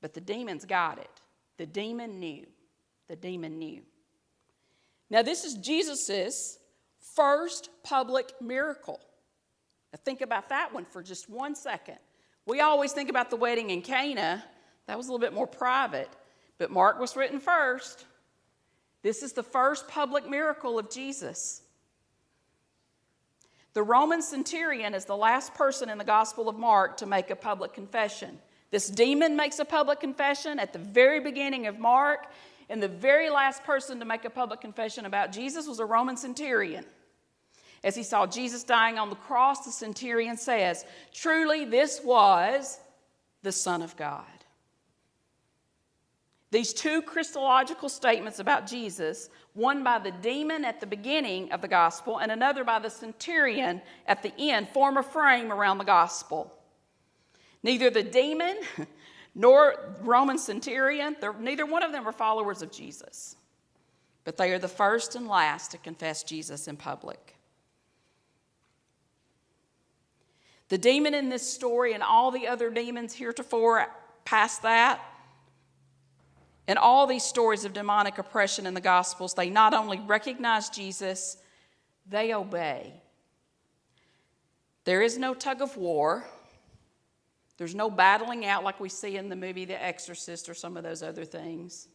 But 0.00 0.14
the 0.14 0.20
demons 0.22 0.64
got 0.64 0.98
it. 0.98 1.10
The 1.58 1.66
demon 1.66 2.18
knew. 2.18 2.46
The 3.08 3.16
demon 3.16 3.58
knew. 3.58 3.82
Now, 5.10 5.22
this 5.22 5.44
is 5.44 5.54
Jesus' 5.54 6.58
first 7.14 7.68
public 7.82 8.32
miracle. 8.40 9.00
Now, 9.92 9.98
think 10.02 10.22
about 10.22 10.48
that 10.48 10.72
one 10.72 10.86
for 10.86 11.02
just 11.02 11.28
one 11.28 11.54
second. 11.54 11.98
We 12.46 12.60
always 12.60 12.92
think 12.92 13.10
about 13.10 13.30
the 13.30 13.36
wedding 13.36 13.70
in 13.70 13.82
Cana, 13.82 14.44
that 14.86 14.96
was 14.96 15.08
a 15.08 15.12
little 15.12 15.24
bit 15.24 15.32
more 15.32 15.46
private, 15.46 16.08
but 16.58 16.70
Mark 16.70 17.00
was 17.00 17.16
written 17.16 17.40
first. 17.40 18.04
This 19.02 19.22
is 19.22 19.32
the 19.32 19.42
first 19.42 19.88
public 19.88 20.28
miracle 20.28 20.78
of 20.78 20.90
Jesus. 20.90 21.62
The 23.74 23.82
Roman 23.82 24.22
centurion 24.22 24.94
is 24.94 25.04
the 25.04 25.16
last 25.16 25.54
person 25.54 25.90
in 25.90 25.98
the 25.98 26.04
Gospel 26.04 26.48
of 26.48 26.56
Mark 26.56 26.96
to 26.98 27.06
make 27.06 27.30
a 27.30 27.36
public 27.36 27.72
confession. 27.72 28.38
This 28.70 28.88
demon 28.88 29.36
makes 29.36 29.58
a 29.58 29.64
public 29.64 30.00
confession 30.00 30.58
at 30.58 30.72
the 30.72 30.78
very 30.78 31.20
beginning 31.20 31.66
of 31.66 31.78
Mark, 31.78 32.26
and 32.68 32.82
the 32.82 32.88
very 32.88 33.30
last 33.30 33.62
person 33.64 33.98
to 33.98 34.04
make 34.04 34.24
a 34.24 34.30
public 34.30 34.60
confession 34.60 35.06
about 35.06 35.32
Jesus 35.32 35.66
was 35.66 35.80
a 35.80 35.84
Roman 35.84 36.16
centurion. 36.16 36.84
As 37.82 37.94
he 37.94 38.02
saw 38.02 38.26
Jesus 38.26 38.64
dying 38.64 38.98
on 38.98 39.10
the 39.10 39.16
cross, 39.16 39.64
the 39.66 39.72
centurion 39.72 40.38
says, 40.38 40.86
Truly, 41.12 41.64
this 41.64 42.00
was 42.02 42.78
the 43.42 43.52
Son 43.52 43.82
of 43.82 43.96
God. 43.96 44.24
These 46.54 46.72
two 46.72 47.02
Christological 47.02 47.88
statements 47.88 48.38
about 48.38 48.68
Jesus, 48.68 49.28
one 49.54 49.82
by 49.82 49.98
the 49.98 50.12
demon 50.12 50.64
at 50.64 50.78
the 50.78 50.86
beginning 50.86 51.50
of 51.50 51.60
the 51.60 51.66
gospel 51.66 52.18
and 52.18 52.30
another 52.30 52.62
by 52.62 52.78
the 52.78 52.90
centurion 52.90 53.82
at 54.06 54.22
the 54.22 54.32
end, 54.38 54.68
form 54.68 54.96
a 54.96 55.02
frame 55.02 55.50
around 55.50 55.78
the 55.78 55.84
gospel. 55.84 56.54
Neither 57.64 57.90
the 57.90 58.04
demon 58.04 58.56
nor 59.34 59.96
Roman 60.02 60.38
centurion, 60.38 61.16
neither 61.40 61.66
one 61.66 61.82
of 61.82 61.90
them 61.90 62.06
are 62.06 62.12
followers 62.12 62.62
of 62.62 62.70
Jesus. 62.70 63.34
But 64.22 64.36
they 64.36 64.52
are 64.52 64.60
the 64.60 64.68
first 64.68 65.16
and 65.16 65.26
last 65.26 65.72
to 65.72 65.78
confess 65.78 66.22
Jesus 66.22 66.68
in 66.68 66.76
public. 66.76 67.34
The 70.68 70.78
demon 70.78 71.14
in 71.14 71.30
this 71.30 71.52
story 71.52 71.94
and 71.94 72.02
all 72.04 72.30
the 72.30 72.46
other 72.46 72.70
demons 72.70 73.12
heretofore 73.12 73.88
past 74.24 74.62
that, 74.62 75.00
and 76.66 76.78
all 76.78 77.06
these 77.06 77.24
stories 77.24 77.64
of 77.64 77.72
demonic 77.72 78.18
oppression 78.18 78.66
in 78.66 78.74
the 78.74 78.80
Gospels, 78.80 79.34
they 79.34 79.50
not 79.50 79.74
only 79.74 80.00
recognize 80.00 80.70
Jesus, 80.70 81.36
they 82.08 82.32
obey. 82.32 82.92
There 84.84 85.02
is 85.02 85.18
no 85.18 85.34
tug 85.34 85.60
of 85.60 85.76
war. 85.76 86.24
There's 87.56 87.74
no 87.74 87.90
battling 87.90 88.46
out 88.46 88.64
like 88.64 88.80
we 88.80 88.88
see 88.88 89.16
in 89.16 89.28
the 89.28 89.36
movie 89.36 89.64
The 89.64 89.82
Exorcist 89.82 90.48
or 90.48 90.54
some 90.54 90.76
of 90.76 90.82
those 90.82 91.02
other 91.02 91.24
things. 91.24 91.88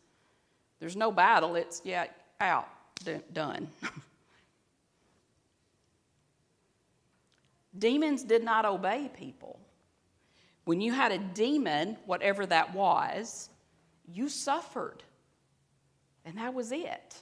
There's 0.80 0.96
no 0.96 1.12
battle, 1.12 1.56
it's, 1.56 1.82
yeah, 1.84 2.06
out, 2.40 2.70
done. 3.34 3.68
Demons 7.78 8.24
did 8.24 8.44
not 8.44 8.66
obey 8.66 9.10
people. 9.16 9.60
When 10.66 10.82
you 10.82 10.94
had 10.94 11.12
a 11.12 11.18
demon, 11.18 11.98
whatever 12.06 12.46
that 12.46 12.74
was, 12.74 13.50
you 14.14 14.30
suffered. 14.30 15.04
And 16.26 16.38
that 16.38 16.54
was 16.54 16.72
it. 16.72 17.18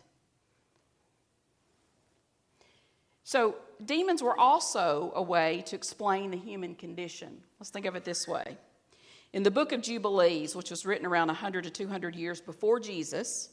So, 3.23 3.55
demons 3.83 4.23
were 4.23 4.39
also 4.39 5.11
a 5.15 5.21
way 5.21 5.63
to 5.67 5.75
explain 5.75 6.31
the 6.31 6.37
human 6.37 6.75
condition. 6.75 7.41
Let's 7.59 7.69
think 7.69 7.85
of 7.85 7.95
it 7.95 8.05
this 8.05 8.27
way. 8.27 8.57
In 9.33 9.43
the 9.43 9.51
book 9.51 9.73
of 9.73 9.81
Jubilees, 9.81 10.55
which 10.55 10.71
was 10.71 10.85
written 10.85 11.05
around 11.05 11.27
100 11.27 11.65
to 11.65 11.69
200 11.69 12.15
years 12.15 12.39
before 12.39 12.79
Jesus, 12.79 13.49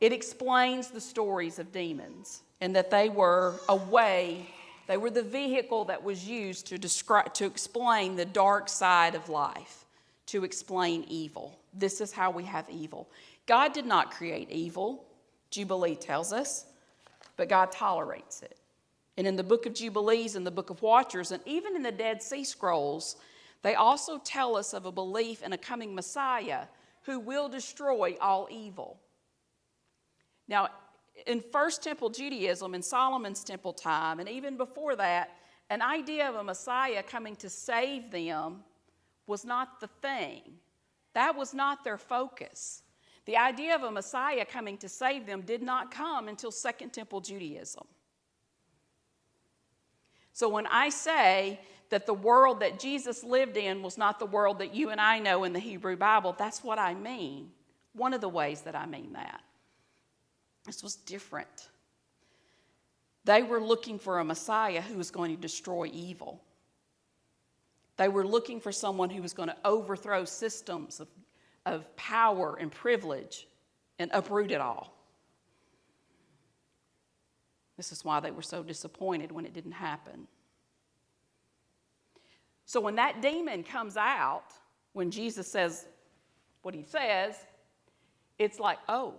it 0.00 0.12
explains 0.12 0.88
the 0.88 1.00
stories 1.00 1.60
of 1.60 1.70
demons 1.70 2.42
and 2.60 2.74
that 2.74 2.90
they 2.90 3.08
were 3.08 3.54
a 3.68 3.76
way, 3.76 4.48
they 4.88 4.96
were 4.96 5.10
the 5.10 5.22
vehicle 5.22 5.84
that 5.84 6.02
was 6.02 6.28
used 6.28 6.66
to, 6.66 6.78
describe, 6.78 7.32
to 7.34 7.46
explain 7.46 8.16
the 8.16 8.24
dark 8.24 8.68
side 8.68 9.14
of 9.14 9.28
life, 9.28 9.84
to 10.32 10.44
explain 10.44 11.04
evil. 11.08 11.58
This 11.74 12.00
is 12.00 12.10
how 12.10 12.30
we 12.30 12.42
have 12.44 12.64
evil. 12.70 13.10
God 13.44 13.74
did 13.74 13.84
not 13.84 14.10
create 14.10 14.50
evil, 14.50 15.04
Jubilee 15.50 15.94
tells 15.94 16.32
us, 16.32 16.64
but 17.36 17.50
God 17.50 17.70
tolerates 17.70 18.40
it. 18.40 18.56
And 19.18 19.26
in 19.26 19.36
the 19.36 19.44
book 19.44 19.66
of 19.66 19.74
Jubilees 19.74 20.34
and 20.34 20.46
the 20.46 20.50
book 20.50 20.70
of 20.70 20.80
Watchers, 20.80 21.32
and 21.32 21.42
even 21.44 21.76
in 21.76 21.82
the 21.82 21.92
Dead 21.92 22.22
Sea 22.22 22.44
Scrolls, 22.44 23.16
they 23.60 23.74
also 23.74 24.16
tell 24.24 24.56
us 24.56 24.72
of 24.72 24.86
a 24.86 24.90
belief 24.90 25.42
in 25.42 25.52
a 25.52 25.58
coming 25.58 25.94
Messiah 25.94 26.62
who 27.02 27.20
will 27.20 27.50
destroy 27.50 28.16
all 28.18 28.48
evil. 28.50 28.98
Now, 30.48 30.68
in 31.26 31.42
First 31.52 31.84
Temple 31.84 32.08
Judaism, 32.08 32.74
in 32.74 32.80
Solomon's 32.80 33.44
temple 33.44 33.74
time, 33.74 34.18
and 34.18 34.30
even 34.30 34.56
before 34.56 34.96
that, 34.96 35.36
an 35.68 35.82
idea 35.82 36.26
of 36.26 36.36
a 36.36 36.42
Messiah 36.42 37.02
coming 37.02 37.36
to 37.36 37.50
save 37.50 38.10
them 38.10 38.64
was 39.32 39.46
not 39.46 39.80
the 39.80 39.88
thing. 40.02 40.42
That 41.14 41.38
was 41.38 41.54
not 41.54 41.84
their 41.84 41.96
focus. 41.96 42.82
The 43.24 43.38
idea 43.38 43.74
of 43.74 43.82
a 43.82 43.90
Messiah 43.90 44.44
coming 44.44 44.76
to 44.76 44.90
save 44.90 45.24
them 45.24 45.40
did 45.40 45.62
not 45.62 45.90
come 45.90 46.28
until 46.28 46.50
Second 46.50 46.90
Temple 46.92 47.22
Judaism. 47.22 47.86
So 50.34 50.50
when 50.50 50.66
I 50.66 50.90
say 50.90 51.60
that 51.88 52.04
the 52.04 52.12
world 52.12 52.60
that 52.60 52.78
Jesus 52.78 53.24
lived 53.24 53.56
in 53.56 53.82
was 53.82 53.96
not 53.96 54.18
the 54.18 54.26
world 54.26 54.58
that 54.58 54.74
you 54.74 54.90
and 54.90 55.00
I 55.00 55.18
know 55.18 55.44
in 55.44 55.54
the 55.54 55.58
Hebrew 55.58 55.96
Bible, 55.96 56.36
that's 56.38 56.62
what 56.62 56.78
I 56.78 56.92
mean. 56.92 57.52
One 57.94 58.12
of 58.12 58.20
the 58.20 58.28
ways 58.28 58.60
that 58.62 58.76
I 58.76 58.84
mean 58.84 59.14
that. 59.14 59.40
This 60.66 60.82
was 60.82 60.96
different. 60.96 61.70
They 63.24 63.42
were 63.42 63.62
looking 63.62 63.98
for 63.98 64.18
a 64.18 64.24
Messiah 64.24 64.82
who 64.82 64.98
was 64.98 65.10
going 65.10 65.34
to 65.34 65.40
destroy 65.40 65.86
evil. 65.90 66.42
They 68.02 68.08
were 68.08 68.26
looking 68.26 68.58
for 68.58 68.72
someone 68.72 69.10
who 69.10 69.22
was 69.22 69.32
going 69.32 69.48
to 69.48 69.56
overthrow 69.64 70.24
systems 70.24 70.98
of, 70.98 71.06
of 71.64 71.94
power 71.94 72.58
and 72.60 72.68
privilege 72.68 73.46
and 74.00 74.10
uproot 74.12 74.50
it 74.50 74.60
all. 74.60 74.92
This 77.76 77.92
is 77.92 78.04
why 78.04 78.18
they 78.18 78.32
were 78.32 78.42
so 78.42 78.64
disappointed 78.64 79.30
when 79.30 79.46
it 79.46 79.52
didn't 79.52 79.70
happen. 79.70 80.26
So 82.64 82.80
when 82.80 82.96
that 82.96 83.22
demon 83.22 83.62
comes 83.62 83.96
out, 83.96 84.46
when 84.94 85.12
Jesus 85.12 85.46
says 85.46 85.86
what 86.62 86.74
he 86.74 86.82
says, 86.82 87.36
it's 88.36 88.58
like, 88.58 88.78
oh, 88.88 89.14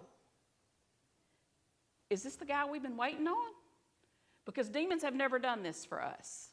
is 2.10 2.22
this 2.22 2.36
the 2.36 2.43
guy 2.43 2.65
we've 2.65 2.84
been 2.84 2.98
waiting 2.98 3.28
on? 3.28 3.52
Because 4.43 4.67
demons 4.67 5.04
have 5.04 5.15
never 5.15 5.39
done 5.39 5.63
this 5.63 5.86
for 5.86 6.04
us. 6.04 6.50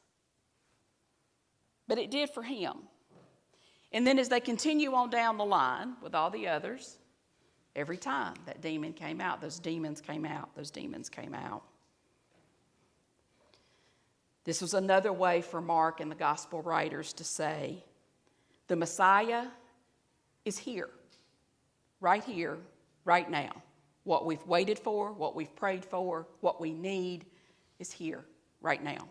But 1.90 1.98
it 1.98 2.12
did 2.12 2.31
for 2.31 2.44
him. 2.44 2.74
And 3.90 4.07
then 4.07 4.20
as 4.20 4.29
they 4.29 4.38
continue 4.38 4.94
on 4.94 5.11
down 5.11 5.38
the 5.38 5.44
line 5.44 5.96
with 6.00 6.14
all 6.14 6.31
the 6.31 6.46
others, 6.46 6.98
every 7.74 7.96
time 7.96 8.35
that 8.46 8.61
demon 8.61 8.92
came 8.92 9.20
out, 9.20 9.40
those 9.40 9.59
demons 9.59 10.00
came 10.00 10.24
out, 10.24 10.55
those 10.55 10.70
demons 10.70 11.09
came 11.09 11.35
out. 11.35 11.64
This 14.44 14.61
was 14.61 14.72
another 14.72 15.12
way 15.12 15.42
for 15.42 15.61
Mark 15.61 15.98
and 15.98 16.09
the 16.09 16.14
gospel 16.14 16.62
writers 16.62 17.12
to 17.14 17.24
say 17.24 17.83
The 18.68 18.76
Messiah 18.76 19.46
is 20.44 20.59
here, 20.59 20.90
right 22.00 22.22
here, 22.22 22.57
right 23.05 23.29
now. 23.29 23.50
What 24.05 24.26
we've 24.26 24.46
waited 24.46 24.79
for, 24.79 25.11
what 25.11 25.35
we've 25.35 25.57
prayed 25.57 25.85
for, 25.85 26.29
what 26.40 26.61
we 26.61 26.72
need 26.72 27.26
is 27.81 27.90
here, 27.90 28.24
right 28.61 28.81
now. 28.81 29.09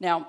Now, 0.00 0.26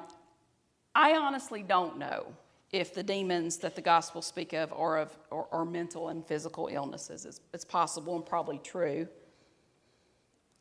I 0.95 1.15
honestly 1.15 1.63
don't 1.63 1.97
know 1.97 2.27
if 2.71 2.93
the 2.93 3.03
demons 3.03 3.57
that 3.57 3.75
the 3.75 3.81
Gospels 3.81 4.25
speak 4.25 4.53
of 4.53 4.73
are, 4.73 4.97
of, 4.97 5.17
are, 5.31 5.47
are 5.51 5.65
mental 5.65 6.09
and 6.09 6.25
physical 6.25 6.67
illnesses. 6.71 7.25
It's, 7.25 7.39
it's 7.53 7.65
possible 7.65 8.15
and 8.15 8.25
probably 8.25 8.59
true. 8.63 9.07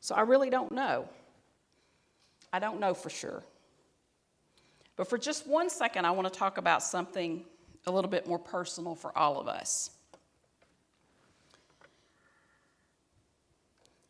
So 0.01 0.15
I 0.15 0.23
really 0.23 0.51
don't 0.51 0.73
know. 0.73 1.09
I 2.53 2.59
don't 2.59 2.81
know 2.81 2.93
for 2.93 3.09
sure. 3.09 3.43
But 4.97 5.09
for 5.09 5.17
just 5.17 5.47
one 5.47 5.71
second, 5.71 6.05
I 6.05 6.11
want 6.11 6.31
to 6.31 6.39
talk 6.39 6.59
about 6.59 6.83
something 6.83 7.45
a 7.87 7.91
little 7.91 8.11
bit 8.11 8.27
more 8.27 8.39
personal 8.39 8.95
for 8.95 9.17
all 9.17 9.41
of 9.41 9.49
us. 9.49 9.91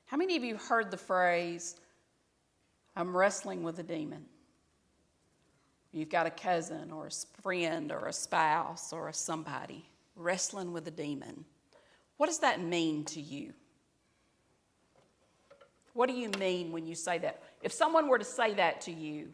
How 0.06 0.16
many 0.16 0.36
of 0.36 0.44
you 0.44 0.54
have 0.54 0.64
heard 0.66 0.90
the 0.90 0.96
phrase, 0.96 1.76
I'm 2.96 3.16
wrestling 3.16 3.62
with 3.62 3.78
a 3.78 3.82
demon? 3.82 4.26
You've 5.92 6.08
got 6.08 6.26
a 6.26 6.30
cousin 6.30 6.90
or 6.90 7.06
a 7.08 7.42
friend 7.42 7.92
or 7.92 8.06
a 8.06 8.12
spouse 8.12 8.92
or 8.92 9.08
a 9.08 9.12
somebody 9.12 9.84
wrestling 10.16 10.72
with 10.72 10.86
a 10.88 10.90
demon. 10.90 11.44
What 12.16 12.26
does 12.26 12.38
that 12.40 12.60
mean 12.60 13.04
to 13.06 13.20
you? 13.20 13.52
What 15.94 16.08
do 16.08 16.14
you 16.14 16.30
mean 16.38 16.72
when 16.72 16.86
you 16.86 16.94
say 16.94 17.18
that? 17.18 17.42
If 17.62 17.72
someone 17.72 18.08
were 18.08 18.18
to 18.18 18.24
say 18.24 18.54
that 18.54 18.80
to 18.82 18.92
you, 18.92 19.28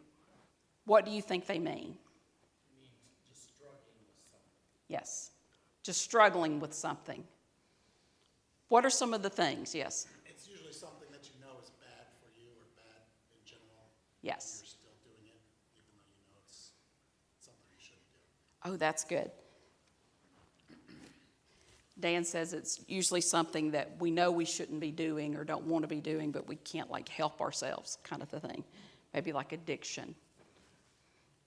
what 0.86 1.04
do 1.04 1.12
you 1.12 1.22
think 1.22 1.46
they 1.46 1.58
mean? 1.60 1.96
Just 3.28 3.44
struggling 3.44 4.00
with 4.06 4.16
something. 4.30 4.50
yes, 4.88 5.30
just 5.84 6.00
struggling 6.02 6.58
with 6.60 6.74
something. 6.74 7.22
What 8.68 8.84
are 8.84 8.90
some 8.90 9.14
of 9.14 9.22
the 9.22 9.30
things? 9.30 9.74
Yes, 9.74 10.06
It's 10.26 10.48
usually 10.48 10.72
something 10.72 11.08
that 11.12 11.24
you 11.30 11.40
know 11.40 11.54
is 11.62 11.70
bad 11.80 12.04
for 12.20 12.28
you 12.40 12.48
or 12.58 12.66
bad 12.74 13.02
in 13.32 13.40
general. 13.46 13.86
yes. 14.22 14.60
You're 14.60 14.68
still 14.74 14.96
doing 15.04 15.28
it, 15.30 15.40
even 15.72 15.84
though 15.94 16.04
you 16.04 16.18
know 16.26 16.40
it's 16.44 16.72
something 17.38 17.64
you 17.70 17.78
shouldn't 17.80 18.10
do. 18.12 18.20
Oh, 18.64 18.76
that's 18.76 19.04
good. 19.04 19.30
Dan 22.00 22.24
says 22.24 22.52
it's 22.52 22.80
usually 22.86 23.20
something 23.20 23.72
that 23.72 23.90
we 23.98 24.10
know 24.10 24.30
we 24.30 24.44
shouldn't 24.44 24.80
be 24.80 24.92
doing 24.92 25.34
or 25.34 25.42
don't 25.42 25.66
want 25.66 25.82
to 25.82 25.88
be 25.88 26.00
doing, 26.00 26.30
but 26.30 26.46
we 26.46 26.56
can't 26.56 26.90
like 26.90 27.08
help 27.08 27.40
ourselves, 27.40 27.98
kind 28.04 28.22
of 28.22 28.32
a 28.32 28.40
thing. 28.40 28.62
Maybe 29.12 29.32
like 29.32 29.52
addiction. 29.52 30.14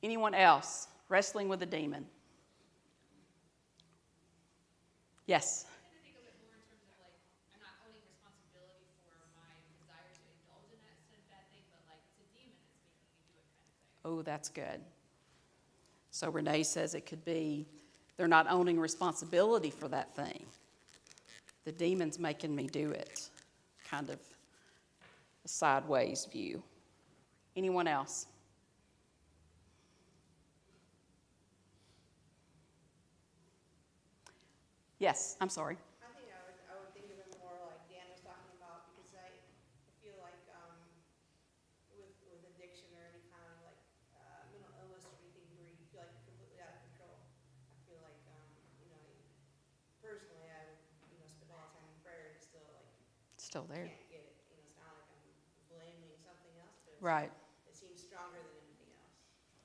Anyone 0.04 0.34
else 0.34 0.88
wrestling 1.08 1.47
with 1.47 1.62
a 1.62 1.65
demon? 1.65 2.06
Yes. 5.26 5.63
I 5.63 5.71
tend 5.71 5.95
to 5.95 6.04
think 6.04 6.15
of 6.19 6.28
it 6.28 6.36
more 6.43 6.52
in 6.52 6.63
terms 6.67 6.84
of 6.84 7.00
like, 7.00 7.15
I'm 7.56 7.63
not 7.63 7.76
owning 7.88 8.04
responsibility 8.04 8.91
for 9.08 9.15
my 9.39 9.56
desire 9.80 10.12
to 10.12 10.24
indulge 10.36 10.67
in 10.74 10.82
that 10.84 11.00
said 11.08 11.24
bad 11.32 11.47
thing, 11.56 11.63
but 11.71 11.80
like 11.88 12.04
it's 12.12 12.19
a 12.19 12.28
demon 12.36 12.60
that's 12.60 12.84
making 12.84 13.08
me 13.15 13.24
do 13.32 13.39
it 13.39 13.47
kind 13.47 13.63
of 13.63 13.80
thing. 13.80 14.04
Oh, 14.04 14.19
that's 14.19 14.52
good. 14.52 14.84
So 16.12 16.30
Renee 16.30 16.63
says 16.63 16.93
it 16.93 17.06
could 17.06 17.24
be 17.26 17.65
they're 18.17 18.28
not 18.28 18.47
owning 18.50 18.80
responsibility 18.80 19.71
for 19.71 19.88
that 19.88 20.13
thing. 20.15 20.45
The 21.65 21.71
demon's 21.71 22.19
making 22.19 22.56
me 22.56 22.67
do 22.67 22.91
it. 22.91 23.30
Kind 23.89 24.10
of 24.10 24.19
a 25.43 25.47
sideways 25.47 26.26
view. 26.32 26.62
Anyone 27.56 27.88
else? 27.88 28.28
Yes, 35.00 35.36
I'm 35.41 35.50
sorry. 35.50 35.78
I 35.82 36.13
think 36.13 36.30
I 36.30 36.38
would, 36.45 36.58
I 36.69 36.74
would 36.78 36.93
think 36.93 37.10
of 37.10 37.17
it 37.17 37.34
more 37.41 37.58
like 37.65 37.82
Dan 37.89 38.06
was 38.13 38.21
talking 38.21 38.54
about, 38.62 38.86
because 38.93 39.10
I 39.17 39.34
feel 40.06 40.13
like, 40.21 40.45
um, 40.54 40.78
with, 41.97 42.13
with 42.30 42.41
addiction 42.54 42.86
or 42.93 43.02
any 43.10 43.26
kind 43.34 43.41
of 43.50 43.58
like, 43.65 43.82
uh, 44.13 44.45
mental 44.54 44.69
illness 44.78 45.02
or 45.10 45.17
anything 45.17 45.50
where 45.58 45.65
you 45.74 45.74
feel 45.89 46.06
like 46.06 46.13
you're 46.13 46.30
completely 46.30 46.62
out 46.62 46.69
of 46.78 46.82
control. 46.86 47.17
I 47.17 47.78
feel 47.89 47.97
like, 48.06 48.21
um, 48.30 48.45
you 48.78 48.88
know, 48.93 49.02
personally, 50.06 50.54
I 50.54 50.62
would, 50.69 50.86
you 51.10 51.17
know, 51.17 51.26
spend 51.26 51.50
a 51.50 51.58
lot 51.58 51.65
of 51.65 51.82
time 51.82 51.89
in 51.89 51.97
prayer 52.06 52.30
and 52.30 52.38
still 52.38 52.65
like, 52.78 52.86
Still 53.51 53.65
there. 53.65 53.83
it. 53.83 53.91
You 54.09 54.17
know, 54.17 54.23
it's 54.63 54.71
not 54.77 54.95
like 54.95 55.11
I'm 55.11 55.75
blaming 55.75 56.15
something 56.23 56.51
else, 56.61 56.79
but 56.85 56.95
Right. 57.05 57.29
it 57.67 57.75
seems 57.75 57.99
stronger 58.01 58.37
than 58.37 58.55
anything 58.63 58.87
else. 58.95 59.11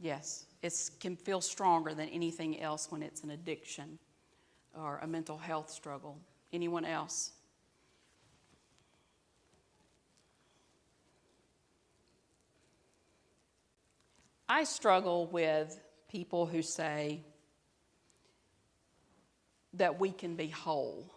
Yes, 0.01 0.47
it 0.61 0.91
can 0.99 1.15
feel 1.15 1.41
stronger 1.41 1.95
than 1.95 2.09
anything 2.09 2.61
else 2.61 2.91
when 2.91 3.01
it's 3.01 3.23
an 3.23 3.31
addiction 3.31 4.01
or 4.75 4.99
a 4.99 5.07
mental 5.07 5.39
health 5.39 5.71
struggle. 5.71 6.21
Anyone 6.53 6.85
else? 6.85 7.31
I 14.49 14.65
struggle 14.65 15.29
with 15.29 15.81
people 16.09 16.47
who 16.47 16.61
say 16.61 17.25
that 19.75 20.01
we 20.01 20.11
can 20.11 20.35
be 20.35 20.49
whole. 20.49 21.16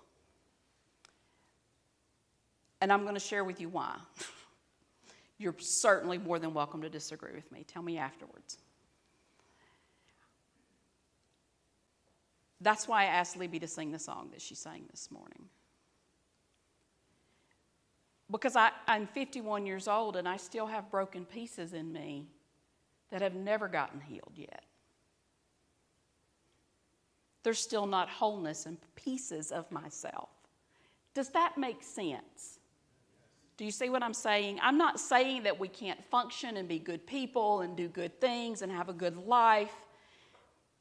And 2.82 2.92
I'm 2.92 3.04
going 3.04 3.16
to 3.16 3.20
share 3.20 3.44
with 3.44 3.60
you 3.60 3.70
why. 3.70 3.96
You're 5.38 5.56
certainly 5.60 6.18
more 6.18 6.40
than 6.40 6.54
welcome 6.54 6.82
to 6.82 6.90
disagree 6.90 7.34
with 7.34 7.52
me. 7.52 7.66
Tell 7.68 7.82
me 7.82 7.98
afterwards. 7.98 8.58
That's 12.62 12.88
why 12.88 13.04
I 13.04 13.06
asked 13.06 13.38
Libby 13.38 13.60
to 13.60 13.68
sing 13.68 13.92
the 13.92 14.00
song 14.00 14.30
that 14.32 14.42
she 14.42 14.56
sang 14.56 14.84
this 14.92 15.10
morning. 15.12 15.46
Because 18.30 18.56
I, 18.56 18.72
I'm 18.88 19.08
51 19.08 19.66
years 19.66 19.88
old 19.88 20.16
and 20.16 20.28
I 20.28 20.38
still 20.38 20.68
have 20.68 20.92
broken 20.92 21.26
pieces 21.26 21.74
in 21.74 21.92
me 21.92 22.28
that 23.12 23.22
have 23.22 23.34
never 23.34 23.68
gotten 23.68 24.02
healed 24.02 24.34
yet. 24.36 24.64
There's 27.44 27.60
still 27.60 27.88
not 27.88 28.10
wholeness 28.10 28.66
and 28.66 28.78
pieces 28.96 29.52
of 29.52 29.72
myself. 29.72 30.30
Does 31.14 31.30
that 31.30 31.58
make 31.58 31.82
sense? 31.82 32.59
Do 33.60 33.66
you 33.66 33.72
see 33.72 33.90
what 33.90 34.02
I'm 34.02 34.14
saying? 34.14 34.58
I'm 34.64 34.78
not 34.78 35.02
saying 35.02 35.44
that 35.44 35.60
we 35.60 35.68
can't 35.68 36.02
function 36.06 36.56
and 36.56 36.66
be 36.66 36.80
good 36.80 37.06
people 37.06 37.60
and 37.60 37.76
do 37.76 37.90
good 37.90 38.22
things 38.22 38.62
and 38.62 38.72
have 38.72 38.88
a 38.88 38.94
good 38.94 39.18
life. 39.18 39.76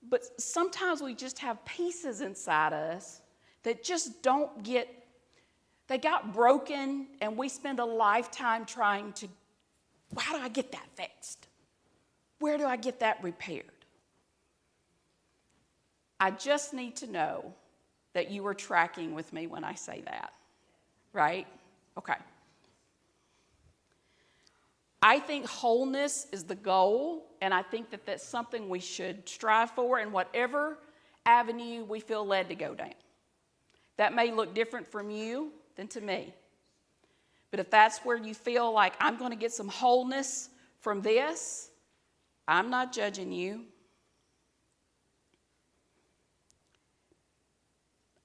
But 0.08 0.22
sometimes 0.40 1.02
we 1.02 1.12
just 1.12 1.40
have 1.40 1.64
pieces 1.64 2.20
inside 2.20 2.72
us 2.72 3.20
that 3.64 3.82
just 3.82 4.22
don't 4.22 4.62
get, 4.62 4.88
they 5.88 5.98
got 5.98 6.32
broken, 6.32 7.08
and 7.20 7.36
we 7.36 7.48
spend 7.48 7.80
a 7.80 7.84
lifetime 7.84 8.64
trying 8.64 9.12
to, 9.14 9.28
how 10.16 10.38
do 10.38 10.44
I 10.44 10.48
get 10.48 10.70
that 10.70 10.86
fixed? 10.94 11.48
Where 12.38 12.58
do 12.58 12.64
I 12.64 12.76
get 12.76 13.00
that 13.00 13.20
repaired? 13.24 13.64
I 16.20 16.30
just 16.30 16.72
need 16.72 16.94
to 16.98 17.10
know 17.10 17.52
that 18.12 18.30
you 18.30 18.46
are 18.46 18.54
tracking 18.54 19.16
with 19.16 19.32
me 19.32 19.48
when 19.48 19.64
I 19.64 19.74
say 19.74 20.00
that, 20.06 20.32
right? 21.12 21.48
Okay. 21.96 22.14
I 25.02 25.20
think 25.20 25.46
wholeness 25.46 26.26
is 26.32 26.44
the 26.44 26.54
goal, 26.54 27.26
and 27.40 27.54
I 27.54 27.62
think 27.62 27.90
that 27.90 28.04
that's 28.04 28.26
something 28.26 28.68
we 28.68 28.80
should 28.80 29.28
strive 29.28 29.70
for 29.70 30.00
in 30.00 30.10
whatever 30.10 30.78
avenue 31.24 31.84
we 31.84 32.00
feel 32.00 32.26
led 32.26 32.48
to 32.48 32.54
go 32.54 32.74
down. 32.74 32.94
That 33.96 34.14
may 34.14 34.32
look 34.32 34.54
different 34.54 34.86
from 34.90 35.10
you 35.10 35.52
than 35.76 35.88
to 35.88 36.00
me. 36.00 36.34
But 37.50 37.60
if 37.60 37.70
that's 37.70 37.98
where 38.00 38.16
you 38.16 38.34
feel 38.34 38.72
like 38.72 38.94
I'm 39.00 39.16
going 39.16 39.30
to 39.30 39.36
get 39.36 39.52
some 39.52 39.68
wholeness 39.68 40.50
from 40.80 41.00
this, 41.00 41.70
I'm 42.46 42.70
not 42.70 42.92
judging 42.92 43.32
you. 43.32 43.64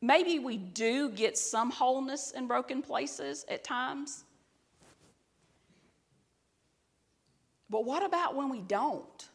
Maybe 0.02 0.40
we 0.40 0.58
do 0.58 1.10
get 1.10 1.38
some 1.38 1.72
wholeness 1.72 2.32
in 2.32 2.48
broken 2.48 2.82
places 2.82 3.46
at 3.48 3.64
times. 3.64 4.26
But 7.70 7.86
what 7.86 8.04
about 8.04 8.36
when 8.36 8.50
we 8.50 8.62
don't? 8.62 9.28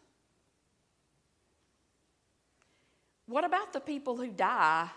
What 3.26 3.44
about 3.44 3.72
the 3.72 3.80
people 3.80 4.16
who 4.16 4.28
die 4.28 4.88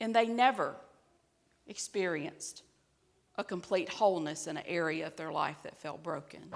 and 0.00 0.14
they 0.14 0.26
never 0.26 0.74
experienced 1.68 2.62
a 3.36 3.44
complete 3.44 3.88
wholeness 3.88 4.46
in 4.46 4.56
an 4.56 4.64
area 4.66 5.06
of 5.06 5.16
their 5.16 5.30
life 5.30 5.58
that 5.62 5.76
felt 5.78 6.02
broken? 6.02 6.52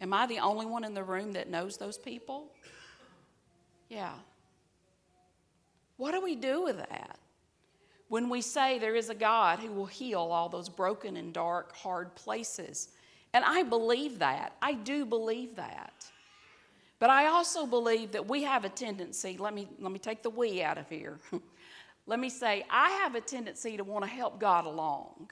Am 0.00 0.14
I 0.14 0.26
the 0.26 0.38
only 0.38 0.64
one 0.64 0.84
in 0.84 0.94
the 0.94 1.04
room 1.04 1.32
that 1.32 1.50
knows 1.50 1.76
those 1.76 1.98
people? 1.98 2.52
Yeah. 3.90 4.14
What 5.98 6.12
do 6.12 6.22
we 6.22 6.36
do 6.36 6.62
with 6.62 6.78
that? 6.78 7.18
When 8.08 8.30
we 8.30 8.40
say 8.40 8.78
there 8.78 8.96
is 8.96 9.10
a 9.10 9.14
God 9.14 9.58
who 9.58 9.72
will 9.72 9.86
heal 9.86 10.20
all 10.20 10.48
those 10.48 10.70
broken 10.70 11.18
and 11.18 11.32
dark, 11.32 11.76
hard 11.76 12.14
places. 12.14 12.88
And 13.32 13.44
I 13.44 13.62
believe 13.62 14.18
that. 14.18 14.56
I 14.60 14.74
do 14.74 15.04
believe 15.04 15.56
that. 15.56 16.04
But 16.98 17.10
I 17.10 17.26
also 17.26 17.64
believe 17.64 18.12
that 18.12 18.28
we 18.28 18.42
have 18.42 18.64
a 18.64 18.68
tendency, 18.68 19.36
let 19.38 19.54
me, 19.54 19.68
let 19.78 19.90
me 19.90 19.98
take 19.98 20.22
the 20.22 20.30
we 20.30 20.62
out 20.62 20.76
of 20.76 20.88
here. 20.88 21.18
let 22.06 22.18
me 22.18 22.28
say, 22.28 22.64
I 22.68 22.90
have 22.90 23.14
a 23.14 23.20
tendency 23.20 23.76
to 23.76 23.84
want 23.84 24.04
to 24.04 24.10
help 24.10 24.38
God 24.38 24.66
along. 24.66 25.30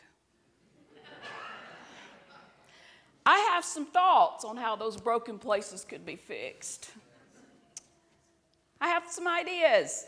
I 3.26 3.36
have 3.52 3.62
some 3.62 3.84
thoughts 3.84 4.42
on 4.42 4.56
how 4.56 4.74
those 4.74 4.96
broken 4.96 5.38
places 5.38 5.84
could 5.84 6.06
be 6.06 6.16
fixed. 6.16 6.90
I 8.80 8.88
have 8.88 9.02
some 9.06 9.28
ideas. 9.28 10.06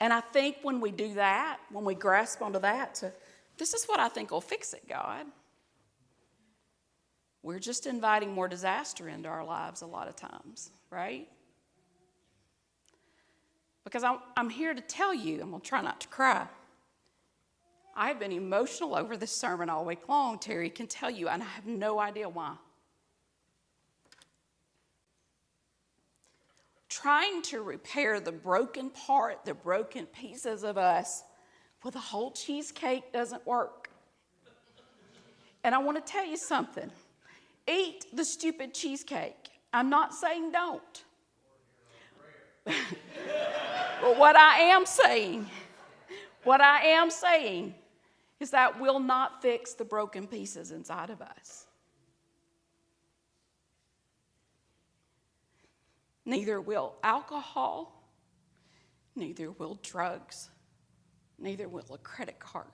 And 0.00 0.10
I 0.10 0.20
think 0.20 0.56
when 0.62 0.80
we 0.80 0.90
do 0.90 1.12
that, 1.14 1.58
when 1.70 1.84
we 1.84 1.94
grasp 1.94 2.40
onto 2.40 2.60
that, 2.60 2.94
to, 2.96 3.12
this 3.60 3.74
is 3.74 3.84
what 3.84 4.00
I 4.00 4.08
think 4.08 4.30
will 4.30 4.40
fix 4.40 4.72
it, 4.72 4.88
God. 4.88 5.26
We're 7.42 7.58
just 7.58 7.86
inviting 7.86 8.32
more 8.32 8.48
disaster 8.48 9.06
into 9.06 9.28
our 9.28 9.44
lives 9.44 9.82
a 9.82 9.86
lot 9.86 10.08
of 10.08 10.16
times, 10.16 10.70
right? 10.90 11.28
Because 13.84 14.02
I'm, 14.02 14.18
I'm 14.34 14.48
here 14.48 14.72
to 14.72 14.80
tell 14.80 15.12
you, 15.12 15.42
I'm 15.42 15.50
going 15.50 15.60
to 15.60 15.68
try 15.68 15.82
not 15.82 16.00
to 16.00 16.08
cry. 16.08 16.46
I've 17.94 18.18
been 18.18 18.32
emotional 18.32 18.96
over 18.96 19.14
this 19.14 19.30
sermon 19.30 19.68
all 19.68 19.84
week 19.84 20.08
long, 20.08 20.38
Terry 20.38 20.70
can 20.70 20.86
tell 20.86 21.10
you, 21.10 21.28
and 21.28 21.42
I 21.42 21.46
have 21.46 21.66
no 21.66 22.00
idea 22.00 22.30
why. 22.30 22.54
Trying 26.88 27.42
to 27.42 27.60
repair 27.60 28.20
the 28.20 28.32
broken 28.32 28.88
part, 28.88 29.44
the 29.44 29.54
broken 29.54 30.06
pieces 30.06 30.64
of 30.64 30.78
us 30.78 31.24
with 31.82 31.94
the 31.94 32.00
whole 32.00 32.30
cheesecake 32.30 33.12
doesn't 33.12 33.46
work. 33.46 33.90
And 35.64 35.74
I 35.74 35.78
want 35.78 36.04
to 36.04 36.12
tell 36.12 36.24
you 36.24 36.36
something 36.36 36.90
eat 37.68 38.06
the 38.12 38.24
stupid 38.24 38.74
cheesecake. 38.74 39.48
I'm 39.72 39.90
not 39.90 40.14
saying 40.14 40.50
don't. 40.50 41.04
but 42.64 44.18
what 44.18 44.36
I 44.36 44.60
am 44.60 44.84
saying, 44.84 45.46
what 46.42 46.60
I 46.60 46.82
am 46.86 47.10
saying 47.10 47.74
is 48.40 48.50
that 48.50 48.80
will 48.80 48.98
not 48.98 49.42
fix 49.42 49.74
the 49.74 49.84
broken 49.84 50.26
pieces 50.26 50.72
inside 50.72 51.10
of 51.10 51.22
us. 51.22 51.66
Neither 56.24 56.60
will 56.60 56.94
alcohol, 57.02 58.04
neither 59.16 59.50
will 59.52 59.78
drugs, 59.82 60.50
neither 61.40 61.68
will 61.68 61.84
a 61.92 61.98
credit 61.98 62.38
card. 62.38 62.66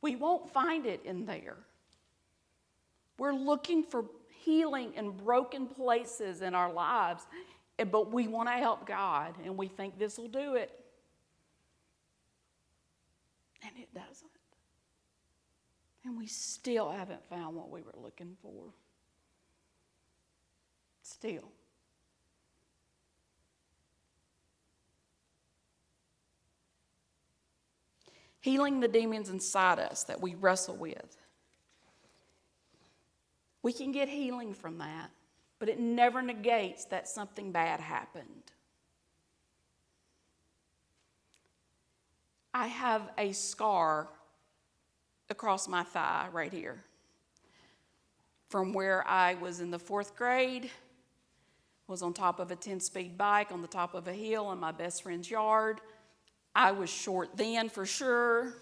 We 0.00 0.16
won't 0.16 0.52
find 0.52 0.86
it 0.86 1.00
in 1.04 1.26
there. 1.26 1.56
We're 3.18 3.34
looking 3.34 3.84
for 3.84 4.06
healing 4.44 4.94
in 4.94 5.12
broken 5.12 5.66
places 5.66 6.42
in 6.42 6.54
our 6.54 6.72
lives, 6.72 7.24
but 7.90 8.12
we 8.12 8.26
want 8.26 8.48
to 8.48 8.54
help 8.54 8.86
God 8.86 9.34
and 9.44 9.56
we 9.56 9.68
think 9.68 9.98
this 9.98 10.18
will 10.18 10.28
do 10.28 10.54
it. 10.56 10.72
And 13.62 13.72
it 13.78 13.94
doesn't. 13.94 14.30
And 16.04 16.18
we 16.18 16.26
still 16.26 16.90
haven't 16.90 17.24
found 17.26 17.54
what 17.54 17.70
we 17.70 17.82
were 17.82 17.94
looking 17.96 18.36
for. 18.42 18.72
Still. 21.02 21.52
Healing 28.42 28.80
the 28.80 28.88
demons 28.88 29.30
inside 29.30 29.78
us 29.78 30.04
that 30.04 30.20
we 30.20 30.34
wrestle 30.34 30.76
with. 30.76 31.16
We 33.62 33.72
can 33.72 33.92
get 33.92 34.08
healing 34.08 34.52
from 34.52 34.78
that, 34.78 35.10
but 35.58 35.68
it 35.68 35.80
never 35.80 36.20
negates 36.20 36.84
that 36.86 37.08
something 37.08 37.52
bad 37.52 37.80
happened. 37.80 38.26
I 42.52 42.66
have 42.66 43.10
a 43.16 43.32
scar 43.32 44.08
across 45.30 45.66
my 45.66 45.84
thigh 45.84 46.28
right 46.32 46.52
here 46.52 46.84
from 48.52 48.74
where 48.74 49.02
I 49.08 49.32
was 49.32 49.60
in 49.60 49.70
the 49.70 49.78
fourth 49.78 50.14
grade, 50.14 50.70
was 51.86 52.02
on 52.02 52.12
top 52.12 52.38
of 52.38 52.50
a 52.50 52.56
10 52.56 52.80
speed 52.80 53.16
bike 53.16 53.50
on 53.50 53.62
the 53.62 53.66
top 53.66 53.94
of 53.94 54.06
a 54.08 54.12
hill 54.12 54.52
in 54.52 54.58
my 54.58 54.72
best 54.72 55.02
friend's 55.02 55.30
yard. 55.30 55.80
I 56.54 56.72
was 56.72 56.90
short 56.90 57.36
then 57.36 57.68
for 57.68 57.86
sure. 57.86 58.52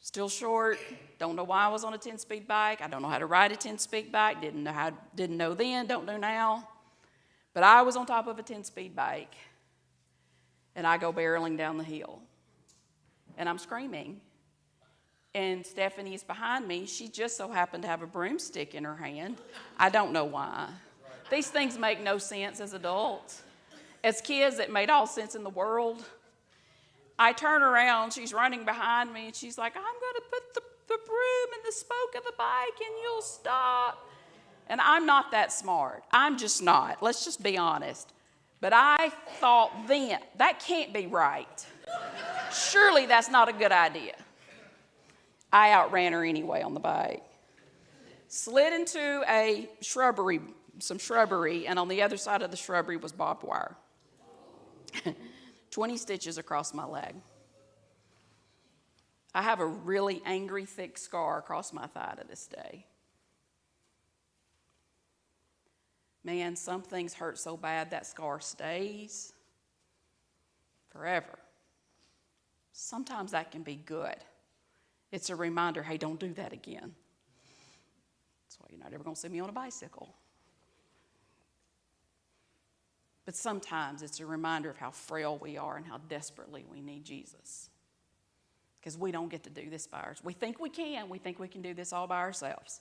Still 0.00 0.28
short. 0.28 0.78
Don't 1.18 1.36
know 1.36 1.44
why 1.44 1.64
I 1.64 1.68
was 1.68 1.84
on 1.84 1.94
a 1.94 1.98
10 1.98 2.18
speed 2.18 2.48
bike. 2.48 2.82
I 2.82 2.88
don't 2.88 3.02
know 3.02 3.08
how 3.08 3.18
to 3.18 3.26
ride 3.26 3.52
a 3.52 3.56
10 3.56 3.78
speed 3.78 4.10
bike. 4.10 4.40
Didn't 4.40 4.64
know 4.64 4.72
how 4.72 4.92
didn't 5.14 5.36
know 5.36 5.54
then, 5.54 5.86
don't 5.86 6.06
know 6.06 6.16
now. 6.16 6.68
But 7.54 7.62
I 7.62 7.82
was 7.82 7.96
on 7.96 8.06
top 8.06 8.26
of 8.26 8.38
a 8.38 8.42
10 8.42 8.64
speed 8.64 8.96
bike. 8.96 9.34
And 10.74 10.86
I 10.86 10.96
go 10.96 11.12
barreling 11.12 11.56
down 11.56 11.78
the 11.78 11.84
hill. 11.84 12.20
And 13.38 13.48
I'm 13.48 13.58
screaming. 13.58 14.20
And 15.34 15.64
Stephanie's 15.64 16.24
behind 16.24 16.66
me. 16.66 16.86
She 16.86 17.08
just 17.08 17.36
so 17.36 17.48
happened 17.48 17.82
to 17.84 17.88
have 17.88 18.02
a 18.02 18.06
broomstick 18.06 18.74
in 18.74 18.84
her 18.84 18.96
hand. 18.96 19.36
I 19.78 19.88
don't 19.88 20.12
know 20.12 20.24
why. 20.24 20.68
These 21.30 21.48
things 21.48 21.78
make 21.78 22.02
no 22.02 22.18
sense 22.18 22.60
as 22.60 22.72
adults. 22.72 23.42
As 24.02 24.20
kids, 24.20 24.58
it 24.58 24.70
made 24.70 24.90
all 24.90 25.06
sense 25.06 25.34
in 25.34 25.44
the 25.44 25.50
world. 25.50 26.04
I 27.22 27.32
turn 27.32 27.62
around, 27.62 28.12
she's 28.12 28.32
running 28.32 28.64
behind 28.64 29.12
me, 29.12 29.26
and 29.26 29.36
she's 29.36 29.56
like, 29.56 29.76
I'm 29.76 29.82
going 29.82 30.14
to 30.16 30.22
put 30.28 30.54
the, 30.54 30.60
the 30.88 30.98
broom 31.06 31.54
in 31.56 31.60
the 31.64 31.70
spoke 31.70 32.16
of 32.18 32.24
the 32.24 32.32
bike 32.36 32.80
and 32.84 32.96
you'll 33.00 33.22
stop. 33.22 34.10
And 34.68 34.80
I'm 34.80 35.06
not 35.06 35.30
that 35.30 35.52
smart. 35.52 36.02
I'm 36.10 36.36
just 36.36 36.64
not. 36.64 37.00
Let's 37.00 37.24
just 37.24 37.40
be 37.40 37.56
honest. 37.56 38.12
But 38.60 38.72
I 38.74 39.10
thought 39.38 39.86
then, 39.86 40.18
that 40.38 40.58
can't 40.58 40.92
be 40.92 41.06
right. 41.06 41.64
Surely 42.52 43.06
that's 43.06 43.30
not 43.30 43.48
a 43.48 43.52
good 43.52 43.70
idea. 43.70 44.14
I 45.52 45.70
outran 45.70 46.14
her 46.14 46.24
anyway 46.24 46.62
on 46.62 46.74
the 46.74 46.80
bike. 46.80 47.22
Slid 48.26 48.72
into 48.72 49.22
a 49.28 49.68
shrubbery, 49.80 50.40
some 50.80 50.98
shrubbery, 50.98 51.68
and 51.68 51.78
on 51.78 51.86
the 51.86 52.02
other 52.02 52.16
side 52.16 52.42
of 52.42 52.50
the 52.50 52.56
shrubbery 52.56 52.96
was 52.96 53.12
barbed 53.12 53.44
wire. 53.44 53.76
20 55.72 55.96
stitches 55.96 56.38
across 56.38 56.72
my 56.72 56.84
leg. 56.84 57.14
I 59.34 59.42
have 59.42 59.60
a 59.60 59.66
really 59.66 60.22
angry, 60.24 60.66
thick 60.66 60.98
scar 60.98 61.38
across 61.38 61.72
my 61.72 61.86
thigh 61.86 62.14
to 62.20 62.26
this 62.26 62.46
day. 62.46 62.86
Man, 66.22 66.54
some 66.54 66.82
things 66.82 67.14
hurt 67.14 67.38
so 67.38 67.56
bad 67.56 67.90
that 67.90 68.06
scar 68.06 68.38
stays 68.40 69.32
forever. 70.90 71.38
Sometimes 72.72 73.32
that 73.32 73.50
can 73.50 73.62
be 73.62 73.74
good. 73.74 74.16
It's 75.10 75.30
a 75.30 75.36
reminder 75.36 75.82
hey, 75.82 75.96
don't 75.96 76.20
do 76.20 76.32
that 76.34 76.52
again. 76.52 76.94
That's 78.44 78.60
why 78.60 78.66
you're 78.70 78.78
not 78.78 78.92
ever 78.92 79.02
going 79.02 79.16
to 79.16 79.20
see 79.20 79.28
me 79.28 79.40
on 79.40 79.48
a 79.48 79.52
bicycle. 79.52 80.14
But 83.24 83.36
sometimes 83.36 84.02
it's 84.02 84.20
a 84.20 84.26
reminder 84.26 84.68
of 84.68 84.76
how 84.76 84.90
frail 84.90 85.38
we 85.38 85.56
are 85.56 85.76
and 85.76 85.86
how 85.86 85.98
desperately 86.08 86.64
we 86.68 86.80
need 86.80 87.04
Jesus. 87.04 87.70
Because 88.80 88.98
we 88.98 89.12
don't 89.12 89.30
get 89.30 89.44
to 89.44 89.50
do 89.50 89.70
this 89.70 89.86
by 89.86 89.98
ourselves. 89.98 90.24
We 90.24 90.32
think 90.32 90.60
we 90.60 90.70
can. 90.70 91.08
We 91.08 91.18
think 91.18 91.38
we 91.38 91.46
can 91.46 91.62
do 91.62 91.72
this 91.72 91.92
all 91.92 92.08
by 92.08 92.18
ourselves. 92.18 92.80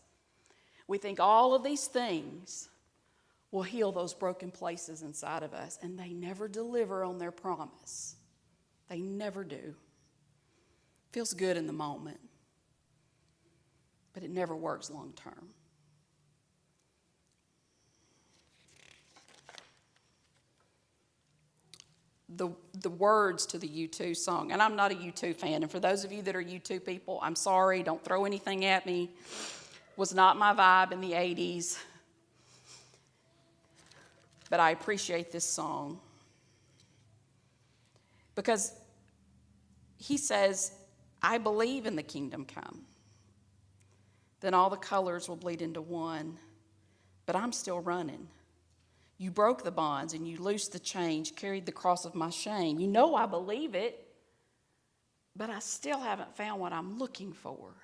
We 0.87 0.97
think 0.97 1.19
all 1.19 1.53
of 1.53 1.63
these 1.63 1.85
things 1.85 2.69
will 3.51 3.63
heal 3.63 3.91
those 3.91 4.13
broken 4.13 4.49
places 4.49 5.03
inside 5.03 5.43
of 5.43 5.53
us, 5.53 5.77
and 5.81 5.99
they 5.99 6.09
never 6.09 6.47
deliver 6.47 7.03
on 7.03 7.19
their 7.19 7.31
promise. 7.31 8.15
They 8.89 8.99
never 8.99 9.43
do. 9.43 9.75
Feels 11.11 11.33
good 11.33 11.57
in 11.57 11.67
the 11.67 11.73
moment, 11.73 12.19
but 14.13 14.23
it 14.23 14.31
never 14.31 14.55
works 14.55 14.89
long 14.89 15.13
term. 15.13 15.49
The, 22.37 22.49
the 22.81 22.89
words 22.89 23.45
to 23.47 23.57
the 23.57 23.67
U2 23.67 24.15
song. 24.15 24.51
And 24.51 24.61
I'm 24.61 24.75
not 24.75 24.91
a 24.91 24.95
U2 24.95 25.35
fan. 25.35 25.63
And 25.63 25.71
for 25.71 25.79
those 25.79 26.03
of 26.03 26.11
you 26.11 26.21
that 26.23 26.35
are 26.35 26.41
U2 26.41 26.85
people, 26.85 27.19
I'm 27.21 27.35
sorry, 27.35 27.83
don't 27.83 28.03
throw 28.03 28.25
anything 28.25 28.65
at 28.65 28.85
me. 28.85 29.09
Was 29.97 30.13
not 30.13 30.37
my 30.37 30.53
vibe 30.53 30.91
in 30.91 31.01
the 31.01 31.11
80s. 31.11 31.77
But 34.49 34.59
I 34.59 34.71
appreciate 34.71 35.31
this 35.31 35.45
song. 35.45 35.99
Because 38.35 38.73
he 39.97 40.17
says, 40.17 40.71
I 41.21 41.37
believe 41.37 41.85
in 41.85 41.95
the 41.95 42.03
kingdom 42.03 42.45
come. 42.45 42.81
Then 44.39 44.53
all 44.53 44.69
the 44.69 44.77
colors 44.77 45.29
will 45.29 45.35
bleed 45.35 45.61
into 45.61 45.81
one. 45.81 46.37
But 47.25 47.35
I'm 47.35 47.51
still 47.51 47.79
running. 47.79 48.27
You 49.21 49.29
broke 49.29 49.63
the 49.63 49.69
bonds 49.69 50.15
and 50.15 50.27
you 50.27 50.41
loosed 50.41 50.71
the 50.71 50.79
chains, 50.79 51.29
carried 51.29 51.67
the 51.67 51.71
cross 51.71 52.05
of 52.05 52.15
my 52.15 52.31
shame. 52.31 52.79
You 52.79 52.87
know 52.87 53.13
I 53.13 53.27
believe 53.27 53.75
it. 53.75 54.07
but 55.35 55.51
I 55.51 55.59
still 55.59 55.99
haven't 55.99 56.35
found 56.35 56.59
what 56.59 56.73
I'm 56.73 56.97
looking 56.97 57.31
for. 57.31 57.75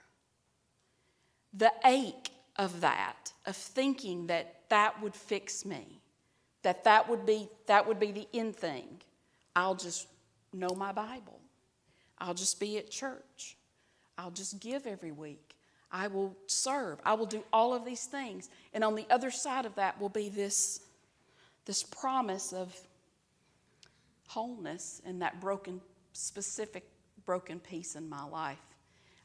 The 1.54 1.72
ache 1.86 2.32
of 2.56 2.82
that, 2.82 3.32
of 3.46 3.56
thinking 3.56 4.26
that 4.28 4.62
that 4.70 5.00
would 5.00 5.16
fix 5.16 5.64
me, 5.64 6.02
that 6.64 6.84
that 6.86 7.08
would 7.08 7.24
be, 7.28 7.48
that 7.68 7.88
would 7.88 8.00
be 8.00 8.12
the 8.12 8.28
end 8.34 8.56
thing. 8.56 9.00
I'll 9.56 9.76
just 9.76 10.08
know 10.54 10.74
my 10.76 10.92
Bible. 10.92 11.40
I'll 12.18 12.34
just 12.34 12.60
be 12.60 12.80
at 12.80 12.90
church. 12.90 13.58
I'll 14.18 14.32
just 14.32 14.60
give 14.60 14.88
every 14.88 15.12
week. 15.12 15.56
I 15.92 16.08
will 16.08 16.36
serve. 16.48 16.98
I 17.06 17.14
will 17.14 17.28
do 17.28 17.44
all 17.54 17.76
of 17.76 17.86
these 17.86 18.06
things. 18.06 18.50
And 18.74 18.84
on 18.84 18.96
the 18.96 19.06
other 19.12 19.30
side 19.30 19.68
of 19.68 19.76
that 19.76 20.02
will 20.02 20.10
be 20.10 20.30
this, 20.30 20.82
this 21.68 21.84
promise 21.84 22.54
of 22.54 22.74
wholeness 24.28 25.02
in 25.06 25.20
that 25.20 25.40
broken, 25.42 25.82
specific 26.14 26.90
broken 27.26 27.60
piece 27.60 27.96
in 27.96 28.08
my 28.10 28.24
life. 28.24 28.58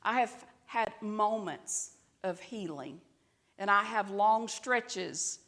I 0.03 0.19
have 0.21 0.45
had 0.67 0.93
moments 1.01 1.93
of 2.25 2.41
healing, 2.41 3.01
and 3.59 3.71
I 3.71 3.85
have 3.85 4.11
long 4.11 4.49
stretches 4.49 5.39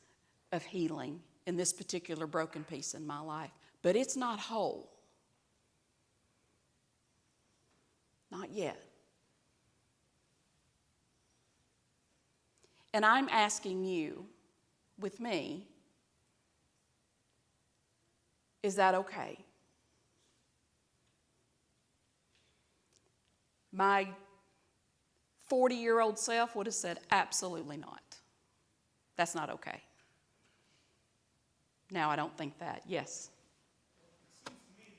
of 0.52 0.62
healing 0.62 1.20
in 1.46 1.56
this 1.56 1.72
particular 1.72 2.28
broken 2.28 2.62
piece 2.62 2.94
in 2.94 3.04
my 3.04 3.20
life, 3.20 3.50
but 3.82 3.96
it's 3.96 4.16
not 4.16 4.38
whole. 4.38 4.88
Not 8.30 8.52
yet. 8.52 8.80
And 12.92 13.04
I'm 13.04 13.28
asking 13.30 13.84
you, 13.84 14.26
with 15.00 15.18
me, 15.18 15.66
is 18.64 18.76
that 18.76 18.94
okay? 18.94 19.36
My 23.70 24.08
40 25.48 25.74
year 25.74 26.00
old 26.00 26.18
self 26.18 26.56
would 26.56 26.64
have 26.66 26.74
said, 26.74 27.00
absolutely 27.10 27.76
not. 27.76 28.00
That's 29.16 29.34
not 29.34 29.50
okay. 29.50 29.82
Now 31.90 32.08
I 32.08 32.16
don't 32.16 32.34
think 32.38 32.58
that. 32.58 32.82
Yes. 32.88 33.28
It 34.00 34.16
seems 34.48 34.56
to 34.56 34.72
me 34.80 34.96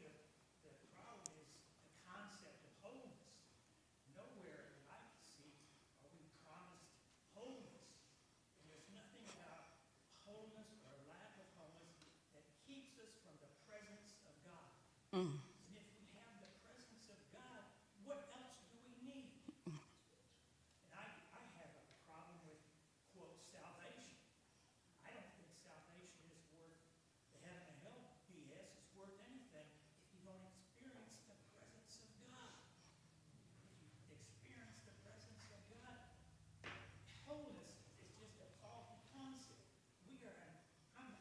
that 0.62 0.78
the 0.78 0.88
problem 0.94 1.26
is 1.34 1.50
the 1.90 1.98
concept 2.06 2.62
of 2.70 2.72
wholeness. 2.86 3.26
Nowhere 4.14 4.62
that 4.78 4.94
I 4.94 5.02
can 5.10 5.26
see 5.26 5.50
are 6.06 6.14
we 6.14 6.22
promised 6.46 6.94
wholeness. 7.34 7.90
And 8.62 8.70
there's 8.70 8.88
nothing 8.94 9.26
about 9.34 9.66
wholeness 10.30 10.70
or 10.86 10.94
lack 11.10 11.34
of 11.42 11.50
wholeness 11.58 12.06
that 12.38 12.46
keeps 12.70 12.94
us 13.02 13.12
from 13.26 13.36
the 13.42 13.50
presence 13.68 14.16
of 14.30 14.36
God. 14.46 14.70
And 15.16 15.40
if 15.76 15.88
we 15.96 16.04
have 16.20 16.36
the 16.44 16.52
presence 16.64 17.08
of 17.12 17.20
God, 17.32 17.64
what 18.04 18.28
else 18.36 18.60
do 18.68 18.76
we 18.84 18.96
need? 19.04 19.32
And 19.68 19.80
I, 20.92 21.08
I 21.32 21.44
have 21.60 21.72
a 21.72 21.86
problem 22.04 22.36
with, 22.44 22.60
quote, 23.16 23.40
salvation. 23.48 24.20
I 25.08 25.16
don't 25.16 25.32
think 25.40 25.56
salvation 25.56 26.20
is 26.36 26.44
worth 26.52 26.76
the 27.32 27.40
heaven 27.48 27.64
and 27.64 27.80
hell 27.88 28.04
BS. 28.28 28.76
It's 28.76 28.92
worth 29.00 29.16
anything 29.24 29.72
if 30.04 30.08
you 30.12 30.20
don't 30.28 30.44
experience 30.52 31.24
the 31.32 31.40
presence 31.56 31.96
of 32.04 32.12
God. 32.20 32.52
If 33.72 34.12
you 34.12 34.20
experience 34.20 34.84
the 34.84 34.96
presence 35.08 35.48
of 35.56 35.64
God, 35.72 36.12
wholeness 37.24 37.72
is 38.04 38.12
just 38.20 38.36
a 38.44 38.50
faulty 38.60 39.00
concept. 39.16 39.64
We 40.12 40.20
are, 40.28 40.60
I'm 41.00 41.16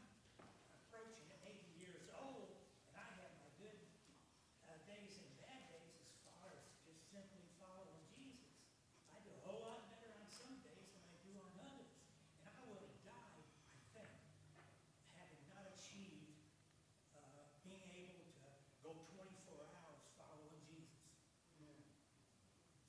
approaching 0.83 1.31
80 1.47 1.63
years 1.79 2.03
old, 2.19 2.59
and 2.91 2.99
I 2.99 3.07
have 3.23 3.31
my 3.39 3.49
good 3.59 3.79
uh, 4.67 4.77
days 4.89 5.15
and 5.21 5.29
bad 5.41 5.63
days 5.71 5.93
as 6.03 6.11
far 6.27 6.51
as 6.51 6.63
just 6.85 7.01
simply 7.11 7.43
following 7.61 8.01
Jesus. 8.13 8.53
I 9.13 9.17
do 9.23 9.31
a 9.33 9.41
whole 9.45 9.61
lot 9.65 9.87
better 9.93 10.11
on 10.19 10.27
some 10.29 10.59
days 10.65 10.85
than 10.93 11.03
I 11.05 11.15
do 11.25 11.33
on 11.39 11.51
others. 11.61 11.91
And 12.45 12.51
I 12.53 12.61
would 12.69 12.81
have 12.81 12.97
died, 13.05 13.45
I 13.71 13.81
think, 13.95 14.11
having 15.15 15.41
not 15.49 15.65
achieved 15.73 16.37
uh, 17.15 17.49
being 17.65 17.85
able 17.93 18.25
to 18.25 18.47
go 18.83 18.91
24 19.15 19.57
hours 19.57 20.01
following 20.19 20.59
Jesus. 20.67 20.99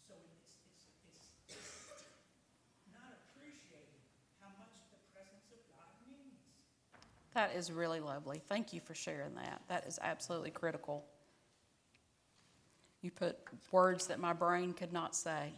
So 0.07 0.15
it's, 0.17 0.51
it's, 0.67 0.87
it's, 1.07 1.25
it's 1.55 2.91
not 2.93 3.11
appreciating 3.31 4.03
how 4.43 4.51
much 4.59 4.75
the 4.91 5.01
presence 5.15 5.47
of 5.55 5.61
God 5.71 5.91
means. 6.07 6.43
That 7.37 7.55
is 7.55 7.71
really 7.71 8.01
lovely. 8.01 8.41
Thank 8.49 8.73
you 8.73 8.81
for 8.81 8.95
sharing 8.95 9.35
that. 9.35 9.61
That 9.69 9.87
is 9.87 9.99
absolutely 10.01 10.51
critical. 10.51 11.05
You 13.03 13.11
put 13.11 13.37
words 13.71 14.07
that 14.07 14.19
my 14.19 14.33
brain 14.33 14.73
could 14.73 14.91
not 14.91 15.15
say. 15.15 15.53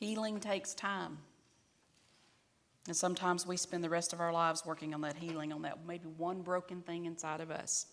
Healing 0.00 0.40
takes 0.40 0.72
time. 0.72 1.18
And 2.86 2.96
sometimes 2.96 3.46
we 3.46 3.58
spend 3.58 3.84
the 3.84 3.90
rest 3.90 4.14
of 4.14 4.20
our 4.20 4.32
lives 4.32 4.64
working 4.64 4.94
on 4.94 5.02
that 5.02 5.18
healing, 5.18 5.52
on 5.52 5.60
that 5.60 5.86
maybe 5.86 6.08
one 6.16 6.40
broken 6.40 6.80
thing 6.80 7.04
inside 7.04 7.42
of 7.42 7.50
us. 7.50 7.84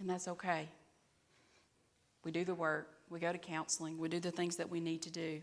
And 0.00 0.10
that's 0.10 0.26
okay. 0.26 0.68
We 2.24 2.32
do 2.32 2.44
the 2.44 2.56
work, 2.56 2.96
we 3.08 3.20
go 3.20 3.30
to 3.30 3.38
counseling, 3.38 3.98
we 3.98 4.08
do 4.08 4.18
the 4.18 4.32
things 4.32 4.56
that 4.56 4.68
we 4.68 4.80
need 4.80 5.02
to 5.02 5.10
do. 5.10 5.40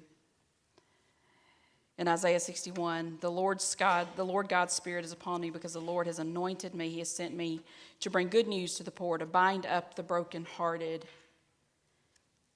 In 1.97 2.07
Isaiah 2.07 2.39
61, 2.39 3.17
the 3.21 3.31
Lord's 3.31 3.73
God, 3.73 4.07
the 4.15 4.25
Lord 4.25 4.47
God's 4.47 4.73
Spirit 4.73 5.03
is 5.03 5.11
upon 5.11 5.41
me 5.41 5.49
because 5.49 5.73
the 5.73 5.79
Lord 5.79 6.05
has 6.05 6.19
anointed 6.19 6.75
me. 6.75 6.89
He 6.89 6.99
has 6.99 7.09
sent 7.09 7.35
me 7.35 7.61
to 8.01 8.09
bring 8.11 8.29
good 8.29 8.47
news 8.47 8.75
to 8.75 8.83
the 8.83 8.91
poor, 8.91 9.17
to 9.17 9.25
bind 9.25 9.65
up 9.65 9.95
the 9.95 10.03
brokenhearted. 10.03 11.05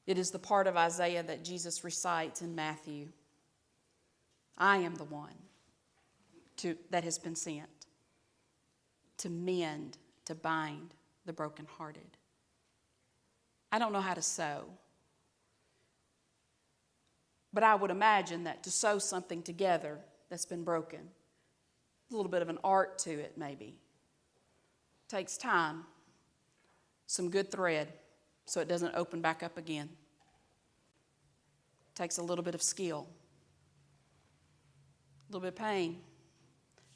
It 0.05 0.17
is 0.19 0.29
the 0.29 0.39
part 0.39 0.67
of 0.67 0.77
Isaiah 0.77 1.23
that 1.23 1.43
Jesus 1.43 1.83
recites 1.83 2.41
in 2.43 2.53
Matthew. 2.53 3.07
I 4.57 4.77
am 4.77 4.93
the 4.93 5.05
one 5.05 5.33
to, 6.57 6.77
that 6.91 7.03
has 7.03 7.17
been 7.17 7.35
sent 7.35 7.67
to 9.17 9.29
mend, 9.29 9.97
to 10.25 10.35
bind 10.35 10.93
the 11.25 11.33
brokenhearted. 11.33 12.17
I 13.71 13.79
don't 13.79 13.93
know 13.93 14.01
how 14.01 14.13
to 14.13 14.21
sew. 14.21 14.65
But 17.53 17.63
I 17.63 17.75
would 17.75 17.91
imagine 17.91 18.45
that 18.45 18.63
to 18.63 18.71
sew 18.71 18.97
something 18.97 19.43
together 19.43 19.99
that's 20.29 20.45
been 20.45 20.63
broken, 20.63 20.99
a 22.09 22.15
little 22.15 22.31
bit 22.31 22.41
of 22.41 22.49
an 22.49 22.57
art 22.63 22.97
to 22.99 23.11
it, 23.11 23.37
maybe, 23.37 23.75
takes 25.09 25.37
time, 25.37 25.83
some 27.07 27.29
good 27.29 27.51
thread 27.51 27.89
so 28.45 28.61
it 28.61 28.67
doesn't 28.67 28.95
open 28.95 29.21
back 29.21 29.43
up 29.43 29.57
again. 29.57 29.89
Takes 31.93 32.17
a 32.17 32.23
little 32.23 32.43
bit 32.43 32.55
of 32.55 32.61
skill, 32.61 33.07
a 35.29 35.33
little 35.33 35.41
bit 35.41 35.49
of 35.49 35.55
pain. 35.55 35.99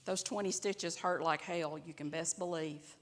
Those 0.05 0.23
20 0.23 0.51
stitches 0.51 0.95
hurt 0.97 1.21
like 1.21 1.41
hell, 1.41 1.77
you 1.77 1.93
can 1.93 2.09
best 2.09 2.37
believe. 2.37 2.95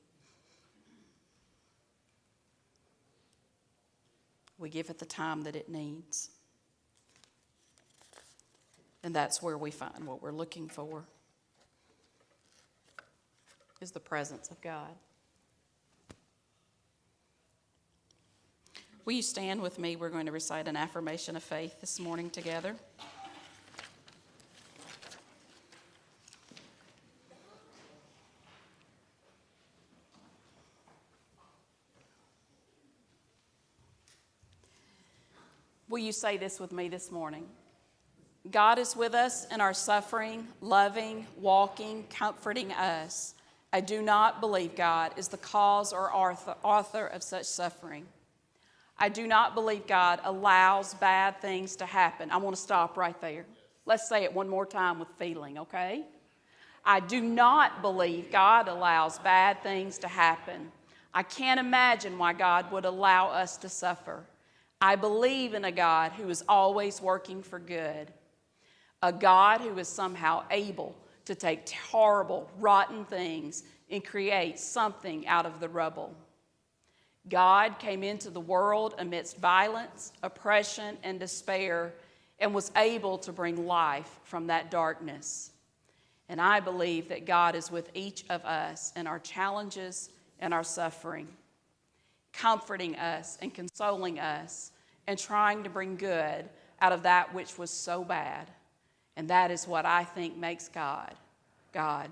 We 4.58 4.70
give 4.70 4.90
it 4.90 4.98
the 4.98 5.06
time 5.06 5.42
that 5.44 5.56
it 5.56 5.70
needs. 5.70 6.30
And 9.04 9.14
that's 9.14 9.42
where 9.42 9.58
we 9.58 9.70
find 9.70 10.06
what 10.06 10.22
we're 10.22 10.32
looking 10.32 10.70
for 10.70 11.04
is 13.82 13.92
the 13.92 14.00
presence 14.00 14.50
of 14.50 14.62
God. 14.62 14.96
Will 19.04 19.14
you 19.14 19.22
stand 19.22 19.62
with 19.62 19.78
me? 19.78 19.98
We're 19.98 20.10
going 20.10 20.28
to 20.28 20.32
recite 20.32 20.70
an 20.70 20.78
affirmation 20.78 21.36
of 21.36 21.44
faith 21.44 21.82
this 21.82 22.00
morning 22.00 22.30
together. 22.30 22.76
Will 35.90 36.00
you 36.00 36.14
say 36.14 36.38
this 36.38 36.62
with 36.62 36.72
me 36.72 36.88
this 36.88 37.12
morning? 37.12 37.46
God 38.52 38.78
is 38.78 38.96
with 38.96 39.14
us 39.14 39.48
in 39.52 39.62
our 39.62 39.74
suffering, 39.74 40.48
loving, 40.60 41.26
walking, 41.38 42.06
comforting 42.10 42.74
us. 42.74 43.36
I 43.72 43.80
do 43.80 44.02
not 44.02 44.42
believe 44.42 44.76
God 44.76 45.14
is 45.16 45.30
the 45.30 45.38
cause 45.38 45.94
or 45.94 46.14
author 46.14 47.08
of 47.08 47.24
such 47.24 47.46
suffering. 47.46 48.06
I 48.98 49.08
do 49.08 49.28
not 49.28 49.56
believe 49.56 49.88
God 49.88 50.20
allows 50.26 50.94
bad 50.94 51.40
things 51.42 51.78
to 51.78 51.86
happen. 51.86 52.32
I 52.32 52.38
want 52.38 52.56
to 52.56 52.62
stop 52.62 52.98
right 52.98 53.20
there. 53.22 53.46
Let's 53.86 54.08
say 54.08 54.24
it 54.24 54.34
one 54.34 54.50
more 54.50 54.66
time 54.66 55.00
with 55.00 55.08
feeling, 55.18 55.58
okay? 55.60 56.04
I 56.86 57.00
do 57.00 57.22
not 57.22 57.82
believe 57.82 58.30
God 58.30 58.68
allows 58.68 59.20
bad 59.20 59.64
things 59.64 59.98
to 60.00 60.08
happen. 60.10 60.70
I 61.14 61.24
can't 61.24 61.60
imagine 61.60 62.18
why 62.18 62.34
God 62.34 62.72
would 62.74 62.86
allow 62.86 63.30
us 63.30 63.56
to 63.58 63.70
suffer. 63.70 64.24
I 64.82 64.98
believe 64.98 65.54
in 65.54 65.64
a 65.64 65.72
God 65.72 66.12
who 66.12 66.30
is 66.30 66.44
always 66.50 67.02
working 67.02 67.42
for 67.42 67.58
good 67.58 68.12
a 69.04 69.12
God 69.12 69.60
who 69.60 69.78
is 69.78 69.88
somehow 69.90 70.44
able 70.50 70.96
to 71.26 71.36
take 71.36 71.70
horrible, 71.70 72.50
rotten 72.58 73.04
things 73.06 73.64
and 73.92 74.04
create 74.04 74.58
something 74.58 75.28
out 75.28 75.46
of 75.46 75.60
the 75.60 75.68
rubble. 75.68 76.16
God 77.30 77.80
came 77.80 78.02
into 78.02 78.30
the 78.30 78.40
world 78.40 78.96
amidst 78.98 79.38
violence, 79.38 80.14
oppression, 80.24 80.98
and 81.04 81.20
despair 81.20 81.94
and 82.40 82.54
was 82.54 82.72
able 82.78 83.18
to 83.20 83.34
bring 83.34 83.68
life 83.68 84.20
from 84.24 84.48
that 84.48 84.72
darkness. 84.72 85.52
And 86.30 86.40
I 86.42 86.62
believe 86.62 87.10
that 87.10 87.26
God 87.26 87.56
is 87.56 87.70
with 87.70 87.90
each 87.94 88.24
of 88.30 88.44
us 88.46 88.94
in 88.96 89.06
our 89.06 89.20
challenges 89.20 90.10
and 90.40 90.54
our 90.54 90.64
suffering, 90.64 91.28
comforting 92.32 92.96
us 92.96 93.38
and 93.42 93.54
consoling 93.54 94.20
us 94.20 94.72
and 95.08 95.20
trying 95.20 95.64
to 95.64 95.70
bring 95.70 95.98
good 95.98 96.50
out 96.82 96.94
of 96.94 97.04
that 97.04 97.34
which 97.34 97.58
was 97.58 97.70
so 97.70 98.04
bad. 98.04 98.48
And 99.16 99.30
that 99.30 99.52
is 99.52 99.68
what 99.68 99.86
I 99.86 100.04
think 100.04 100.38
makes 100.38 100.68
God 100.68 101.14
God. 101.74 102.10